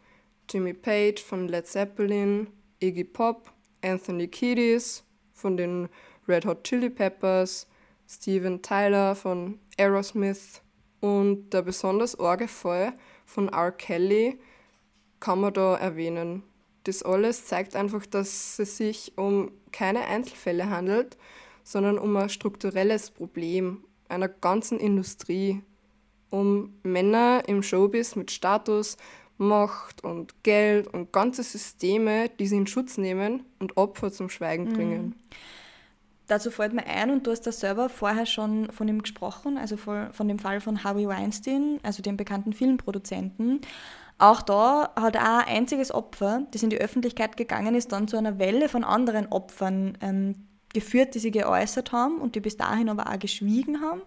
Jimmy 0.50 0.74
Page 0.74 1.22
von 1.22 1.48
Led 1.48 1.66
Zeppelin, 1.66 2.48
Iggy 2.80 3.04
Pop, 3.04 3.50
Anthony 3.82 4.28
Kiedis 4.28 5.02
von 5.32 5.56
den 5.56 5.88
Red 6.28 6.44
Hot 6.44 6.62
Chili 6.64 6.90
Peppers, 6.90 7.66
Steven 8.06 8.60
Tyler 8.60 9.14
von 9.14 9.58
Aerosmith 9.78 10.60
und 11.00 11.48
der 11.54 11.62
besonders 11.62 12.20
arge 12.20 12.48
von 12.48 13.48
R. 13.48 13.72
Kelly, 13.72 14.38
kann 15.20 15.40
man 15.40 15.54
da 15.54 15.74
erwähnen. 15.76 16.42
Das 16.84 17.02
alles 17.02 17.46
zeigt 17.46 17.76
einfach, 17.76 18.04
dass 18.04 18.58
es 18.58 18.76
sich 18.76 19.16
um 19.16 19.52
keine 19.72 20.06
Einzelfälle 20.06 20.70
handelt, 20.70 21.16
sondern 21.64 21.98
um 21.98 22.16
ein 22.16 22.28
strukturelles 22.28 23.10
Problem 23.10 23.84
einer 24.08 24.28
ganzen 24.28 24.78
Industrie, 24.78 25.62
um 26.30 26.74
Männer 26.82 27.42
im 27.46 27.62
Showbiz 27.62 28.16
mit 28.16 28.30
Status, 28.30 28.96
Macht 29.38 30.04
und 30.04 30.42
Geld 30.42 30.86
und 30.86 31.12
ganze 31.12 31.42
Systeme, 31.42 32.28
die 32.38 32.46
sie 32.46 32.56
in 32.56 32.66
Schutz 32.66 32.96
nehmen 32.96 33.44
und 33.58 33.76
Opfer 33.76 34.12
zum 34.12 34.28
Schweigen 34.28 34.64
mhm. 34.64 34.72
bringen. 34.72 35.02
Mhm. 35.02 35.14
Dazu 36.28 36.50
fällt 36.50 36.72
mir 36.72 36.86
ein, 36.86 37.10
und 37.10 37.26
du 37.26 37.30
hast 37.30 37.42
da 37.42 37.52
selber 37.52 37.88
vorher 37.88 38.26
schon 38.26 38.70
von 38.70 38.88
ihm 38.88 39.02
gesprochen, 39.02 39.58
also 39.58 39.76
von 39.76 40.28
dem 40.28 40.38
Fall 40.38 40.60
von 40.60 40.84
Harvey 40.84 41.06
Weinstein, 41.08 41.80
also 41.82 42.02
dem 42.02 42.16
bekannten 42.16 42.52
Filmproduzenten. 42.52 43.60
Auch 44.22 44.40
da 44.40 44.92
hat 44.94 45.16
ein 45.16 45.48
einziges 45.48 45.92
Opfer, 45.92 46.42
das 46.52 46.62
in 46.62 46.70
die 46.70 46.80
Öffentlichkeit 46.80 47.36
gegangen 47.36 47.74
ist, 47.74 47.90
dann 47.90 48.06
zu 48.06 48.16
einer 48.16 48.38
Welle 48.38 48.68
von 48.68 48.84
anderen 48.84 49.26
Opfern 49.32 49.98
ähm, 50.00 50.46
geführt, 50.72 51.16
die 51.16 51.18
sie 51.18 51.32
geäußert 51.32 51.90
haben 51.90 52.18
und 52.18 52.36
die 52.36 52.40
bis 52.40 52.56
dahin 52.56 52.88
aber 52.88 53.08
auch 53.08 53.18
geschwiegen 53.18 53.80
haben. 53.80 54.02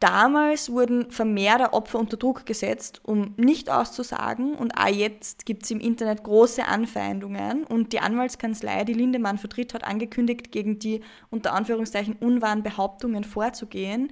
Damals 0.00 0.72
wurden 0.72 1.12
vermehrte 1.12 1.74
Opfer 1.74 2.00
unter 2.00 2.16
Druck 2.16 2.44
gesetzt, 2.44 3.02
um 3.04 3.34
nicht 3.36 3.70
auszusagen 3.70 4.56
und 4.56 4.76
auch 4.76 4.88
jetzt 4.88 5.46
gibt 5.46 5.62
es 5.62 5.70
im 5.70 5.78
Internet 5.78 6.24
große 6.24 6.64
Anfeindungen 6.64 7.62
und 7.62 7.92
die 7.92 8.00
Anwaltskanzlei, 8.00 8.82
die 8.82 8.94
Lindemann 8.94 9.38
vertritt, 9.38 9.74
hat 9.74 9.84
angekündigt, 9.84 10.50
gegen 10.50 10.80
die 10.80 11.02
unter 11.30 11.52
Anführungszeichen 11.52 12.16
unwahren 12.18 12.64
Behauptungen 12.64 13.22
vorzugehen. 13.22 14.10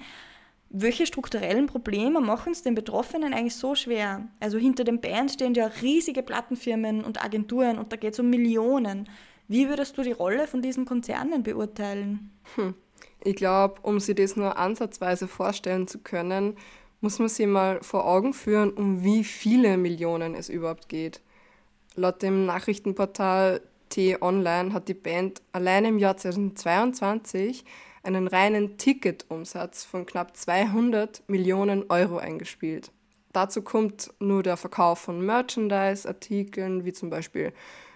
Welche 0.71 1.07
strukturellen 1.07 1.67
Probleme 1.67 2.21
machen 2.21 2.53
es 2.53 2.63
den 2.63 2.75
Betroffenen 2.75 3.33
eigentlich 3.33 3.57
so 3.57 3.75
schwer? 3.75 4.29
Also 4.39 4.59
hinter 4.59 4.85
den 4.85 5.01
Bands 5.01 5.35
stehen 5.35 5.55
ja 5.55 5.67
riesige 5.67 6.23
Plattenfirmen 6.23 7.05
und 7.05 7.25
Agenturen 7.25 7.79
und 7.79 7.93
da 7.93 7.97
geht 7.97 8.13
es 8.13 8.21
um 8.21 8.29
Millionen. 8.29 9.09
Wie 9.49 9.69
würdest 9.69 9.97
du 9.97 10.03
die 10.03 10.13
Rolle 10.13 10.47
von 10.47 10.61
diesen 10.61 10.85
Konzernen 10.85 11.43
beurteilen? 11.43 12.31
Hm. 12.57 12.75
Ich 13.25 13.37
glaube, 13.37 13.81
um 13.83 13.99
sich 13.99 14.15
das 14.15 14.37
nur 14.37 14.59
ansatzweise 14.59 15.27
vorstellen 15.27 15.89
zu 15.89 16.01
können, 16.01 16.57
muss 17.01 17.19
man 17.19 17.29
sich 17.29 17.47
mal 17.47 17.83
vor 17.83 18.07
Augen 18.07 18.35
führen, 18.35 18.71
um 18.71 19.03
wie 19.03 19.25
viele 19.25 19.77
Millionen 19.79 20.35
es 20.35 20.49
überhaupt 20.49 20.89
geht. 20.89 21.23
Laut 21.95 22.23
dem 22.23 22.45
Nachrichtenportal 22.45 23.63
T-Online 23.89 24.73
hat 24.73 24.89
die 24.89 24.95
Band 24.95 25.41
allein 25.53 25.85
im 25.87 25.99
Jahr 25.99 26.17
2022 26.17 27.65
einen 28.03 28.27
reinen 28.27 28.79
Ticketumsatz 28.79 29.85
von 29.85 30.07
knapp 30.07 30.37
200 30.37 31.23
Millionen 31.29 31.91
Euro 31.91 32.19
eingespielt. 32.19 32.93
Dazu 33.33 33.63
kommt 33.63 34.13
nur 34.21 34.43
der 34.43 34.57
Verkauf 34.57 35.01
von 35.01 35.25
Merchandise-Artikeln, 35.25 36.85
wie 36.85 36.93
zum 36.93 37.11
Beispiel 37.11 37.53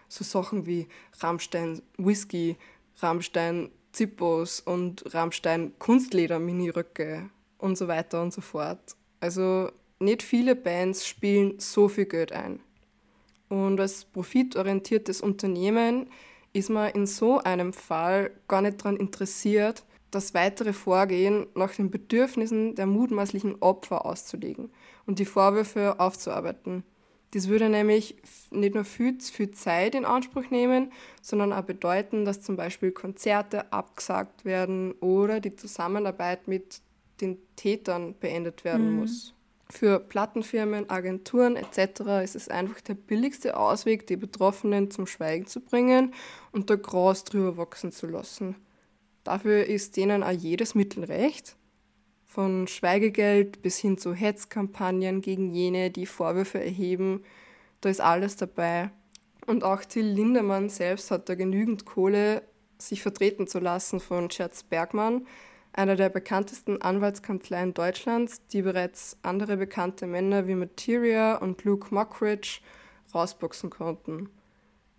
so 0.08 0.24
Sachen 0.24 0.66
wie 0.66 0.88
Rammstein 1.20 1.82
Whisky, 1.96 2.56
Rammstein 2.98 3.70
Zippos 3.92 4.60
und 4.60 5.14
Rammstein 5.14 5.72
Kunstleder-Miniröcke 5.78 7.30
und 7.58 7.76
so 7.76 7.88
weiter 7.88 8.22
und 8.22 8.32
so 8.32 8.40
fort. 8.40 8.96
Also 9.20 9.70
nicht 9.98 10.22
viele 10.22 10.56
Bands 10.56 11.06
spielen 11.06 11.54
so 11.58 11.88
viel 11.88 12.06
Geld 12.06 12.32
ein. 12.32 12.60
Und 13.48 13.80
als 13.80 14.04
profitorientiertes 14.04 15.20
Unternehmen 15.20 16.08
ist 16.52 16.70
man 16.70 16.90
in 16.90 17.06
so 17.06 17.38
einem 17.38 17.72
Fall 17.72 18.30
gar 18.48 18.62
nicht 18.62 18.80
daran 18.80 18.96
interessiert, 18.96 19.84
das 20.12 20.34
weitere 20.34 20.72
Vorgehen 20.72 21.46
nach 21.56 21.74
den 21.74 21.90
Bedürfnissen 21.90 22.76
der 22.76 22.86
mutmaßlichen 22.86 23.60
Opfer 23.60 24.06
auszulegen 24.06 24.70
und 25.06 25.18
die 25.18 25.24
Vorwürfe 25.24 25.98
aufzuarbeiten. 25.98 26.84
Das 27.32 27.48
würde 27.48 27.70
nämlich 27.70 28.16
nicht 28.50 28.74
nur 28.74 28.84
viel, 28.84 29.18
viel 29.18 29.52
Zeit 29.52 29.94
in 29.94 30.04
Anspruch 30.04 30.50
nehmen, 30.50 30.92
sondern 31.22 31.52
auch 31.54 31.62
bedeuten, 31.62 32.26
dass 32.26 32.42
zum 32.42 32.56
Beispiel 32.56 32.92
Konzerte 32.92 33.72
abgesagt 33.72 34.44
werden 34.44 34.92
oder 35.00 35.40
die 35.40 35.56
Zusammenarbeit 35.56 36.46
mit 36.46 36.82
den 37.22 37.38
Tätern 37.56 38.14
beendet 38.20 38.64
werden 38.64 38.92
mhm. 38.92 39.00
muss. 39.00 39.34
Für 39.70 39.98
Plattenfirmen, 39.98 40.90
Agenturen 40.90 41.56
etc. 41.56 42.22
ist 42.22 42.36
es 42.36 42.48
einfach 42.50 42.82
der 42.82 42.94
billigste 42.94 43.56
Ausweg, 43.56 44.06
die 44.06 44.18
Betroffenen 44.18 44.90
zum 44.90 45.06
Schweigen 45.06 45.46
zu 45.46 45.60
bringen 45.60 46.12
und 46.50 46.68
da 46.68 46.76
Gras 46.76 47.24
drüber 47.24 47.56
wachsen 47.56 47.92
zu 47.92 48.06
lassen. 48.06 48.56
Dafür 49.24 49.66
ist 49.66 49.96
denen 49.96 50.22
auch 50.22 50.30
jedes 50.30 50.74
Mittel 50.74 51.04
recht. 51.04 51.56
Von 52.26 52.66
Schweigegeld 52.66 53.62
bis 53.62 53.78
hin 53.78 53.98
zu 53.98 54.14
Hetzkampagnen 54.14 55.20
gegen 55.20 55.52
jene, 55.52 55.90
die 55.90 56.06
Vorwürfe 56.06 56.62
erheben, 56.62 57.22
da 57.80 57.88
ist 57.88 58.00
alles 58.00 58.36
dabei. 58.36 58.90
Und 59.46 59.64
auch 59.64 59.84
Till 59.84 60.06
Lindemann 60.06 60.68
selbst 60.68 61.10
hat 61.10 61.28
da 61.28 61.34
genügend 61.34 61.84
Kohle, 61.84 62.42
sich 62.78 63.02
vertreten 63.02 63.46
zu 63.46 63.58
lassen 63.58 64.00
von 64.00 64.30
Scherz 64.30 64.62
Bergmann, 64.62 65.26
einer 65.72 65.96
der 65.96 66.08
bekanntesten 66.08 66.82
Anwaltskanzleien 66.82 67.74
Deutschlands, 67.74 68.46
die 68.48 68.62
bereits 68.62 69.18
andere 69.22 69.56
bekannte 69.56 70.06
Männer 70.06 70.46
wie 70.46 70.54
Materia 70.54 71.36
und 71.36 71.64
Luke 71.64 71.94
Mockridge 71.94 72.60
rausboxen 73.14 73.70
konnten. 73.70 74.28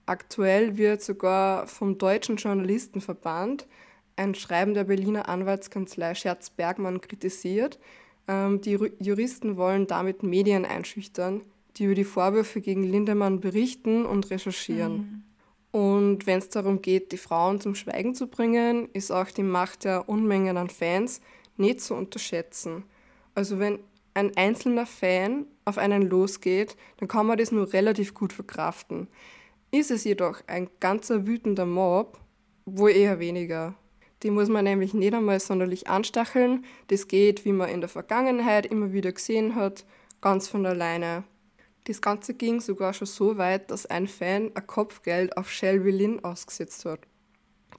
Aktuell 0.05 0.77
wird 0.77 1.01
sogar 1.01 1.67
vom 1.67 1.97
Deutschen 1.97 2.37
Journalistenverband 2.37 3.67
ein 4.15 4.35
Schreiben 4.35 4.73
der 4.73 4.83
Berliner 4.85 5.27
Anwaltskanzlei 5.29 6.15
Scherz 6.15 6.49
Bergmann 6.49 7.01
kritisiert. 7.01 7.79
Ähm, 8.27 8.61
die 8.61 8.77
Juristen 8.99 9.57
wollen 9.57 9.87
damit 9.87 10.23
Medien 10.23 10.65
einschüchtern, 10.65 11.41
die 11.77 11.85
über 11.85 11.95
die 11.95 12.03
Vorwürfe 12.03 12.61
gegen 12.61 12.83
Lindemann 12.83 13.39
berichten 13.39 14.05
und 14.05 14.29
recherchieren. 14.29 15.23
Mhm. 15.71 15.79
Und 15.79 16.27
wenn 16.27 16.37
es 16.37 16.49
darum 16.49 16.81
geht, 16.81 17.11
die 17.11 17.17
Frauen 17.17 17.59
zum 17.59 17.73
Schweigen 17.73 18.13
zu 18.13 18.27
bringen, 18.27 18.89
ist 18.93 19.11
auch 19.11 19.31
die 19.31 19.43
Macht 19.43 19.85
der 19.85 20.07
Unmengen 20.07 20.57
an 20.57 20.69
Fans 20.69 21.19
nicht 21.57 21.81
zu 21.81 21.95
unterschätzen. 21.95 22.83
Also 23.33 23.57
wenn 23.57 23.79
ein 24.13 24.37
einzelner 24.37 24.85
Fan 24.85 25.47
auf 25.65 25.79
einen 25.79 26.03
losgeht, 26.03 26.75
dann 26.97 27.07
kann 27.07 27.25
man 27.25 27.39
das 27.39 27.51
nur 27.51 27.73
relativ 27.73 28.13
gut 28.13 28.33
verkraften. 28.33 29.07
Ist 29.71 29.89
es 29.89 30.03
jedoch 30.03 30.41
ein 30.45 30.69
ganzer 30.79 31.25
wütender 31.25 31.65
Mob, 31.65 32.19
wohl 32.65 32.91
eher 32.91 33.19
weniger. 33.19 33.73
Die 34.23 34.31
muss 34.31 34.47
man 34.47 34.63
nämlich 34.63 34.93
nicht 34.93 35.13
einmal 35.13 35.39
sonderlich 35.39 35.87
anstacheln. 35.87 36.65
Das 36.87 37.07
geht, 37.07 37.45
wie 37.45 37.51
man 37.51 37.69
in 37.69 37.81
der 37.81 37.89
Vergangenheit 37.89 38.65
immer 38.65 38.93
wieder 38.93 39.11
gesehen 39.11 39.55
hat, 39.55 39.85
ganz 40.21 40.47
von 40.47 40.65
alleine. 40.65 41.23
Das 41.85 42.01
Ganze 42.01 42.33
ging 42.33 42.61
sogar 42.61 42.93
schon 42.93 43.07
so 43.07 43.37
weit, 43.37 43.69
dass 43.69 43.85
ein 43.85 44.07
Fan 44.07 44.51
ein 44.55 44.67
Kopfgeld 44.67 45.35
auf 45.35 45.51
Shelby 45.51 45.91
Lynn 45.91 46.23
ausgesetzt 46.23 46.85
hat. 46.85 47.01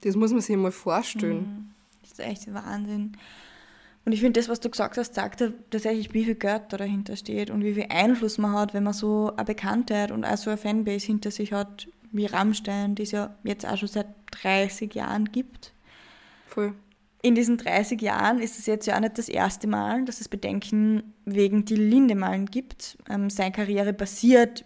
Das 0.03 0.17
muss 0.17 0.33
man 0.33 0.43
sich 0.43 0.57
mal 0.57 0.71
vorstellen. 0.71 1.39
Mhm. 1.39 1.75
Das 2.03 2.13
ist 2.13 2.21
echt 2.21 2.53
Wahnsinn. 2.53 3.17
Und 4.05 4.13
ich 4.13 4.21
finde, 4.21 4.39
das, 4.39 4.51
was 4.51 4.61
du 4.61 4.69
gesagt 4.69 4.99
hast, 4.99 5.15
zeigt 5.15 5.43
tatsächlich, 5.71 6.13
wie 6.13 6.27
viel 6.27 6.35
Geld 6.35 6.65
da 6.69 6.77
dahinter 6.77 7.17
steht 7.17 7.49
und 7.49 7.65
wie 7.65 7.73
viel 7.73 7.87
Einfluss 7.89 8.37
man 8.37 8.53
hat, 8.53 8.75
wenn 8.75 8.85
man 8.85 8.93
so 8.93 9.33
eine 9.35 9.47
Bekanntheit 9.47 10.11
und 10.11 10.27
auch 10.27 10.37
so 10.37 10.51
eine 10.51 10.59
Fanbase 10.59 11.07
hinter 11.07 11.31
sich 11.31 11.55
hat, 11.55 11.89
wie 12.13 12.27
Rammstein, 12.27 12.95
die 12.95 13.05
es 13.05 13.13
ja 13.13 13.35
jetzt 13.45 13.65
auch 13.67 13.79
schon 13.79 13.89
seit 13.89 14.09
30 14.43 14.95
Jahren 14.95 15.33
gibt. 15.33 15.73
Voll. 16.55 16.73
In 17.21 17.35
diesen 17.35 17.57
30 17.57 18.01
Jahren 18.01 18.39
ist 18.39 18.59
es 18.59 18.67
jetzt 18.67 18.87
ja 18.87 18.97
auch 18.97 19.01
nicht 19.01 19.19
das 19.19 19.29
erste 19.29 19.67
Mal, 19.67 20.05
dass 20.05 20.21
es 20.21 20.29
Bedenken 20.29 21.15
wegen 21.25 21.65
die 21.65 21.75
Lindemalen 21.75 22.47
gibt. 22.47 22.97
Ähm, 23.11 23.29
seine 23.29 23.51
Karriere 23.51 23.93
basiert 23.93 24.65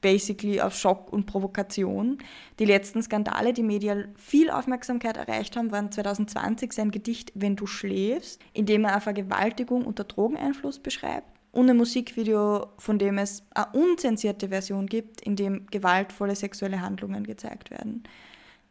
basically 0.00 0.60
auf 0.60 0.74
Schock 0.76 1.12
und 1.12 1.26
Provokation. 1.26 2.18
Die 2.58 2.64
letzten 2.64 3.02
Skandale, 3.02 3.52
die 3.52 3.62
medial 3.62 4.08
viel 4.16 4.50
Aufmerksamkeit 4.50 5.16
erreicht 5.16 5.56
haben, 5.56 5.70
waren 5.70 5.92
2020 5.92 6.72
sein 6.72 6.90
Gedicht 6.90 7.30
Wenn 7.34 7.54
du 7.54 7.66
schläfst, 7.66 8.40
in 8.52 8.66
dem 8.66 8.84
er 8.84 8.92
eine 8.92 9.00
Vergewaltigung 9.00 9.84
unter 9.84 10.04
Drogeneinfluss 10.04 10.80
beschreibt 10.80 11.28
und 11.52 11.70
ein 11.70 11.76
Musikvideo, 11.76 12.66
von 12.78 12.98
dem 12.98 13.18
es 13.18 13.44
eine 13.54 13.68
unzensierte 13.74 14.48
Version 14.48 14.86
gibt, 14.86 15.20
in 15.20 15.36
dem 15.36 15.66
gewaltvolle 15.66 16.34
sexuelle 16.34 16.80
Handlungen 16.80 17.24
gezeigt 17.24 17.70
werden. 17.70 18.02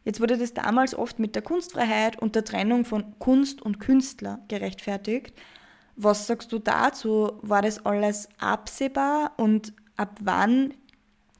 Jetzt 0.06 0.20
wurde 0.20 0.38
das 0.38 0.54
damals 0.54 0.94
oft 0.94 1.18
mit 1.18 1.34
der 1.34 1.42
Kunstfreiheit 1.42 2.16
und 2.22 2.36
der 2.36 2.44
Trennung 2.44 2.84
von 2.84 3.18
Kunst 3.18 3.60
und 3.60 3.80
Künstler 3.80 4.38
gerechtfertigt. 4.46 5.34
Was 5.96 6.28
sagst 6.28 6.52
du 6.52 6.60
dazu? 6.60 7.32
War 7.42 7.60
das 7.60 7.84
alles 7.84 8.28
absehbar 8.38 9.32
und 9.36 9.72
ab 9.96 10.16
wann 10.22 10.74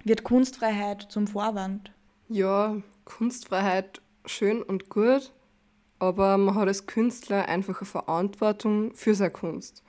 wird 0.03 0.25
Kunstfreiheit 0.25 1.07
zum 1.11 1.29
Vorwand? 1.29 1.93
Ja, 2.29 2.77
Kunstfreiheit 3.05 4.03
schön 4.25 4.65
und 4.65 4.89
gut, 4.91 5.33
aber 6.01 6.37
man 6.37 6.57
hat 6.57 6.67
als 6.67 6.87
Künstler 6.87 7.49
einfach 7.49 7.83
eine 7.83 7.87
Verantwortung 7.87 8.93
für 8.97 9.15
seine 9.15 9.31
Kunst. 9.31 9.85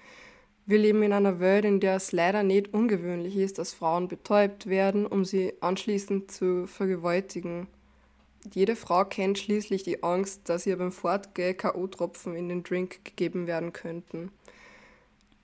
Wir 0.67 0.77
leben 0.77 1.01
in 1.01 1.13
einer 1.13 1.39
Welt, 1.39 1.65
in 1.65 1.79
der 1.79 1.95
es 1.95 2.11
leider 2.11 2.43
nicht 2.43 2.75
ungewöhnlich 2.75 3.37
ist, 3.37 3.57
dass 3.57 3.73
Frauen 3.73 4.07
betäubt 4.07 4.67
werden, 4.67 5.07
um 5.07 5.25
sie 5.25 5.53
anschließend 5.61 6.29
zu 6.29 6.67
vergewaltigen. 6.67 7.67
Jede 8.53 8.75
Frau 8.75 9.05
kennt 9.05 9.39
schließlich 9.39 9.83
die 9.83 10.03
Angst, 10.03 10.49
dass 10.49 10.65
ihr 10.65 10.77
beim 10.77 10.91
Fortgehen 10.91 11.57
K.O.-Tropfen 11.57 12.33
in 12.33 12.49
den 12.49 12.63
Drink 12.63 13.03
gegeben 13.03 13.47
werden 13.47 13.73
könnten. 13.73 14.31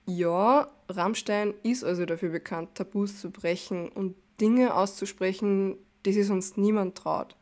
Ja, 0.06 0.70
Rammstein 0.88 1.54
ist 1.62 1.84
also 1.84 2.04
dafür 2.04 2.30
bekannt, 2.30 2.74
Tabus 2.74 3.20
zu 3.20 3.30
brechen 3.30 3.88
und 3.88 4.14
Dinge 4.40 4.74
auszusprechen, 4.74 5.76
die 6.04 6.12
sich 6.12 6.26
sonst 6.26 6.58
niemand 6.58 6.96
traut. 6.96 7.36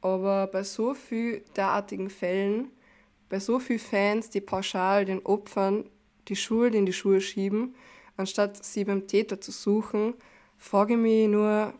Aber 0.00 0.46
bei 0.46 0.62
so 0.62 0.94
vielen 0.94 1.42
derartigen 1.56 2.10
Fällen, 2.10 2.70
bei 3.28 3.40
so 3.40 3.58
vielen 3.58 3.78
Fans, 3.78 4.30
die 4.30 4.40
pauschal 4.40 5.04
den 5.04 5.24
Opfern 5.24 5.88
die 6.28 6.36
Schuld 6.36 6.74
in 6.74 6.86
die 6.86 6.92
Schuhe 6.92 7.20
schieben, 7.20 7.74
anstatt 8.16 8.64
sie 8.64 8.84
beim 8.84 9.06
Täter 9.06 9.40
zu 9.40 9.50
suchen, 9.50 10.14
frage 10.58 10.94
ich 10.94 11.00
mich 11.00 11.28
nur, 11.28 11.74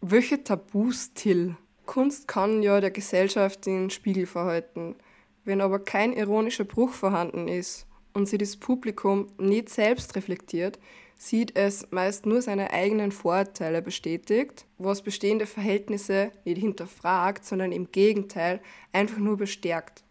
welche 0.00 0.42
Tabus 0.44 1.12
Till? 1.14 1.56
Kunst 1.88 2.28
kann 2.28 2.62
ja 2.62 2.80
der 2.80 2.92
Gesellschaft 2.92 3.66
den 3.66 3.90
Spiegel 3.90 4.26
verhalten. 4.26 4.94
Wenn 5.44 5.60
aber 5.60 5.80
kein 5.80 6.12
ironischer 6.12 6.64
Bruch 6.64 6.90
vorhanden 6.90 7.48
ist 7.48 7.86
und 8.12 8.28
sie 8.28 8.38
das 8.38 8.56
Publikum 8.56 9.26
nicht 9.38 9.70
selbst 9.70 10.14
reflektiert, 10.14 10.78
sieht 11.16 11.56
es 11.56 11.90
meist 11.90 12.26
nur 12.26 12.42
seine 12.42 12.72
eigenen 12.72 13.10
Vorurteile 13.10 13.82
bestätigt, 13.82 14.66
was 14.76 15.02
bestehende 15.02 15.46
Verhältnisse 15.46 16.30
nicht 16.44 16.60
hinterfragt, 16.60 17.44
sondern 17.44 17.72
im 17.72 17.90
Gegenteil 17.90 18.60
einfach 18.92 19.18
nur 19.18 19.38
bestärkt. 19.38 20.04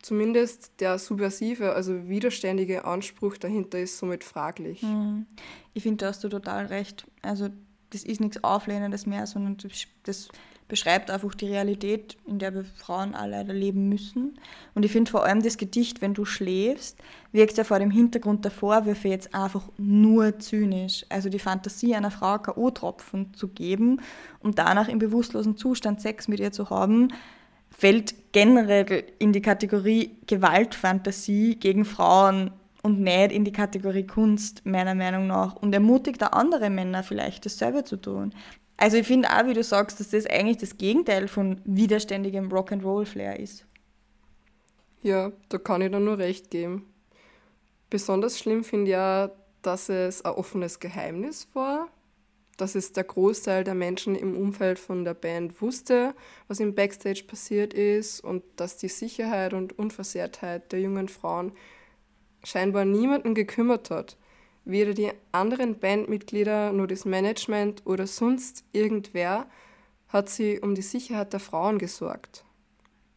Zumindest 0.00 0.80
der 0.80 0.98
subversive, 0.98 1.74
also 1.74 2.08
widerständige 2.08 2.84
Anspruch 2.84 3.36
dahinter 3.36 3.80
ist 3.80 3.98
somit 3.98 4.22
fraglich. 4.22 4.82
Mhm. 4.82 5.26
Ich 5.74 5.82
finde, 5.82 6.04
da 6.04 6.06
hast 6.10 6.22
du 6.22 6.28
total 6.28 6.66
recht. 6.66 7.06
Also 7.22 7.48
das 7.90 8.04
ist 8.04 8.20
nichts 8.20 8.44
Auflehnendes 8.44 9.06
mehr, 9.06 9.26
sondern 9.26 9.56
das 10.04 10.28
beschreibt 10.68 11.10
einfach 11.10 11.34
die 11.34 11.48
Realität, 11.48 12.16
in 12.26 12.38
der 12.38 12.54
wir 12.54 12.64
Frauen 12.64 13.14
alle 13.14 13.38
leider 13.38 13.54
leben 13.54 13.88
müssen. 13.88 14.38
Und 14.74 14.84
ich 14.84 14.92
finde 14.92 15.10
vor 15.10 15.24
allem 15.24 15.42
das 15.42 15.56
Gedicht, 15.56 16.02
wenn 16.02 16.14
du 16.14 16.24
schläfst, 16.24 16.98
wirkt 17.32 17.56
ja 17.56 17.64
vor 17.64 17.78
dem 17.78 17.90
Hintergrund 17.90 18.44
der 18.44 18.52
Vorwürfe 18.52 19.08
jetzt 19.08 19.34
einfach 19.34 19.62
nur 19.78 20.38
zynisch. 20.38 21.06
Also 21.08 21.30
die 21.30 21.38
Fantasie 21.38 21.94
einer 21.94 22.10
Frau 22.10 22.38
K.O.-Tropfen 22.38 23.32
zu 23.34 23.48
geben 23.48 24.00
und 24.40 24.58
danach 24.58 24.88
im 24.88 24.98
bewusstlosen 24.98 25.56
Zustand 25.56 26.00
Sex 26.00 26.28
mit 26.28 26.38
ihr 26.38 26.52
zu 26.52 26.68
haben, 26.70 27.08
fällt 27.70 28.32
generell 28.32 29.04
in 29.18 29.32
die 29.32 29.42
Kategorie 29.42 30.16
Gewaltfantasie 30.26 31.56
gegen 31.56 31.84
Frauen 31.84 32.50
und 32.82 33.00
nicht 33.00 33.32
in 33.32 33.44
die 33.44 33.52
Kategorie 33.52 34.06
Kunst, 34.06 34.64
meiner 34.64 34.94
Meinung 34.94 35.26
nach, 35.26 35.56
und 35.56 35.72
ermutigt 35.72 36.22
auch 36.22 36.32
andere 36.32 36.70
Männer 36.70 37.02
vielleicht 37.02 37.44
dasselbe 37.46 37.84
zu 37.84 37.96
tun. 37.96 38.32
Also 38.78 38.96
ich 38.96 39.06
finde 39.06 39.28
auch, 39.28 39.44
wie 39.46 39.54
du 39.54 39.64
sagst, 39.64 39.98
dass 39.98 40.10
das 40.10 40.26
eigentlich 40.26 40.58
das 40.58 40.78
Gegenteil 40.78 41.26
von 41.26 41.60
widerständigem 41.64 42.48
Rock'n'Roll-Flair 42.48 43.38
ist. 43.38 43.66
Ja, 45.02 45.32
da 45.48 45.58
kann 45.58 45.82
ich 45.82 45.90
dann 45.90 46.04
nur 46.04 46.18
recht 46.18 46.50
geben. 46.50 46.86
Besonders 47.90 48.38
schlimm 48.38 48.62
finde 48.62 48.84
ich 48.84 48.92
ja, 48.92 49.30
dass 49.62 49.88
es 49.88 50.24
ein 50.24 50.32
offenes 50.32 50.78
Geheimnis 50.78 51.48
war, 51.54 51.88
dass 52.56 52.76
es 52.76 52.92
der 52.92 53.02
Großteil 53.02 53.64
der 53.64 53.74
Menschen 53.74 54.14
im 54.14 54.36
Umfeld 54.36 54.78
von 54.78 55.04
der 55.04 55.14
Band 55.14 55.60
wusste, 55.60 56.14
was 56.46 56.60
im 56.60 56.76
Backstage 56.76 57.24
passiert 57.26 57.74
ist 57.74 58.20
und 58.20 58.44
dass 58.56 58.76
die 58.76 58.88
Sicherheit 58.88 59.54
und 59.54 59.76
Unversehrtheit 59.76 60.70
der 60.70 60.80
jungen 60.80 61.08
Frauen 61.08 61.50
scheinbar 62.44 62.84
niemanden 62.84 63.34
gekümmert 63.34 63.90
hat 63.90 64.16
weder 64.68 64.94
die 64.94 65.10
anderen 65.32 65.78
Bandmitglieder, 65.78 66.72
nur 66.72 66.86
das 66.86 67.04
Management 67.04 67.86
oder 67.86 68.06
sonst 68.06 68.64
irgendwer 68.72 69.46
hat 70.08 70.28
sie 70.28 70.60
um 70.60 70.74
die 70.74 70.82
Sicherheit 70.82 71.32
der 71.32 71.40
Frauen 71.40 71.78
gesorgt. 71.78 72.44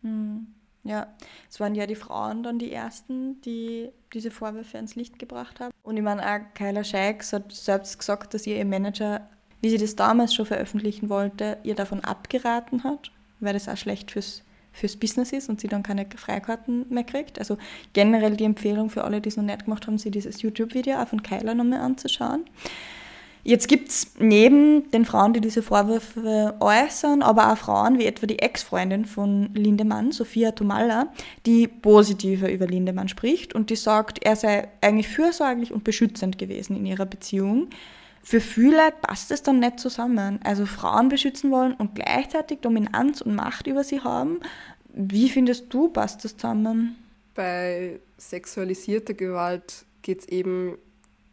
Hm. 0.02 0.48
Ja, 0.84 1.14
es 1.48 1.60
waren 1.60 1.76
ja 1.76 1.86
die 1.86 1.96
Frauen 1.96 2.42
dann 2.42 2.58
die 2.58 2.72
ersten, 2.72 3.40
die 3.42 3.90
diese 4.14 4.32
Vorwürfe 4.32 4.78
ans 4.78 4.96
Licht 4.96 5.20
gebracht 5.20 5.60
haben. 5.60 5.72
Und 5.84 5.96
ich 5.96 6.02
meine, 6.02 6.26
auch 6.26 6.40
Kyla 6.56 6.84
Scheiks 6.84 7.34
hat 7.34 7.52
selbst 7.52 8.00
gesagt, 8.00 8.34
dass 8.34 8.48
ihr 8.48 8.66
Manager, 8.66 9.30
wie 9.62 9.70
sie 9.70 9.78
das 9.78 9.96
damals 9.96 10.34
schon 10.34 10.48
veröffentlichen 10.48 11.10
wollte, 11.10 11.60
ihr 11.64 11.76
davon 11.76 12.00
abgeraten 12.04 12.84
hat, 12.84 13.12
weil 13.40 13.54
das 13.54 13.70
auch 13.70 13.78
schlecht 13.78 14.10
fürs 14.10 14.44
fürs 14.72 14.96
Business 14.96 15.34
ist 15.34 15.50
und 15.50 15.60
sie 15.60 15.68
dann 15.68 15.84
keine 15.84 16.06
Freikarten 16.16 16.86
mehr 16.90 17.04
kriegt. 17.04 17.40
Also 17.40 17.58
generell 17.94 18.38
die 18.38 18.46
Empfehlung 18.46 18.90
für 18.90 19.04
alle, 19.04 19.22
die 19.22 19.30
es 19.30 19.38
noch 19.38 19.44
nicht 19.44 19.66
gemacht 19.66 19.88
haben, 19.88 19.98
sich 19.98 20.12
dieses 20.12 20.42
YouTube-Video 20.42 20.98
auch 20.98 21.08
von 21.08 21.24
Kyla 21.24 21.54
nochmal 21.54 21.82
anzuschauen. 21.82 22.46
Jetzt 23.44 23.68
gibt 23.68 23.90
es 23.90 24.14
neben 24.20 24.92
den 24.92 25.04
Frauen, 25.04 25.34
die 25.34 25.42
diese 25.42 25.64
Vorwürfe 25.64 26.56
äußern, 26.60 27.24
aber 27.24 27.52
auch 27.52 27.58
Frauen 27.58 27.98
wie 27.98 28.06
etwa 28.06 28.28
die 28.28 28.38
Ex-Freundin 28.38 29.06
von 29.06 29.50
Lindemann, 29.56 30.12
Sophia 30.12 30.52
Tomalla, 30.52 31.08
die 31.48 31.68
positiver 31.68 32.52
über 32.52 32.68
Lindemann 32.68 33.08
spricht 33.08 33.56
und 33.56 33.72
die 33.72 33.76
sagt, 33.76 34.24
er 34.24 34.36
sei 34.36 34.68
eigentlich 34.82 35.08
fürsorglich 35.08 35.72
und 35.72 35.84
beschützend 35.84 36.38
gewesen 36.38 36.78
in 36.78 36.86
ihrer 36.86 37.08
Beziehung. 37.08 37.70
Für 38.24 38.40
viele 38.40 38.92
passt 39.02 39.32
es 39.32 39.44
dann 39.44 39.60
nicht 39.60 39.80
zusammen. 39.80 40.40
Also 40.44 40.66
Frauen 40.66 41.10
beschützen 41.10 41.52
wollen 41.52 41.74
und 41.74 41.96
gleichzeitig 41.96 42.60
Dominanz 42.60 43.22
und 43.22 43.36
Macht 43.36 43.68
über 43.68 43.84
sie 43.84 44.02
haben. 44.02 44.40
Wie 44.94 45.30
findest 45.30 45.74
du, 45.74 45.90
passt 45.90 46.24
das 46.24 46.38
zusammen? 46.38 46.96
Bei 47.34 48.00
sexualisierter 48.18 49.14
Gewalt 49.14 49.86
geht 50.02 50.22
es 50.22 50.28
eben 50.28 50.78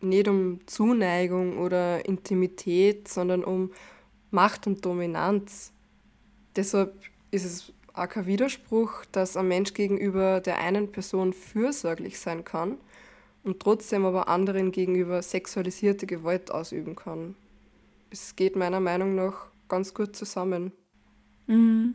nicht 0.01 0.29
um 0.29 0.61
Zuneigung 0.67 1.59
oder 1.59 2.07
Intimität, 2.07 3.09
sondern 3.09 3.45
um 3.45 3.73
Macht 4.31 4.67
und 4.67 4.85
Dominanz. 4.85 5.73
Deshalb 6.57 6.95
ist 7.31 7.45
es 7.45 7.73
auch 7.93 8.09
kein 8.09 8.27
Widerspruch, 8.27 9.05
dass 9.11 9.37
ein 9.37 9.49
Mensch 9.49 9.75
gegenüber 9.75 10.41
der 10.41 10.59
einen 10.59 10.93
Person 10.93 11.33
fürsorglich 11.33 12.19
sein 12.21 12.45
kann 12.45 12.79
und 13.49 13.61
trotzdem 13.61 14.05
aber 14.05 14.29
anderen 14.29 14.73
gegenüber 14.73 15.23
sexualisierte 15.23 16.07
Gewalt 16.07 16.51
ausüben 16.51 16.95
kann. 16.95 17.35
Es 18.11 18.37
geht 18.37 18.57
meiner 18.57 18.79
Meinung 18.79 19.15
nach 19.15 19.47
ganz 19.69 19.95
gut 19.95 20.15
zusammen. 20.15 20.71
Mhm. 21.47 21.95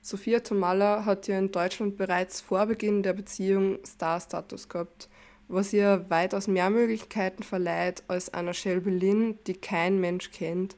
Sophia 0.00 0.40
Tomalla 0.40 1.04
hat 1.04 1.28
ja 1.28 1.38
in 1.38 1.52
Deutschland 1.52 1.96
bereits 1.96 2.40
vor 2.40 2.66
Beginn 2.66 3.04
der 3.04 3.12
Beziehung 3.12 3.78
Star-Status 3.86 4.68
gehabt, 4.68 5.08
was 5.46 5.72
ihr 5.72 6.04
weitaus 6.08 6.48
mehr 6.48 6.68
Möglichkeiten 6.68 7.44
verleiht 7.44 8.02
als 8.08 8.34
einer 8.34 8.52
Shelby 8.52 8.90
Lynn, 8.90 9.38
die 9.46 9.54
kein 9.54 10.00
Mensch 10.00 10.32
kennt. 10.32 10.74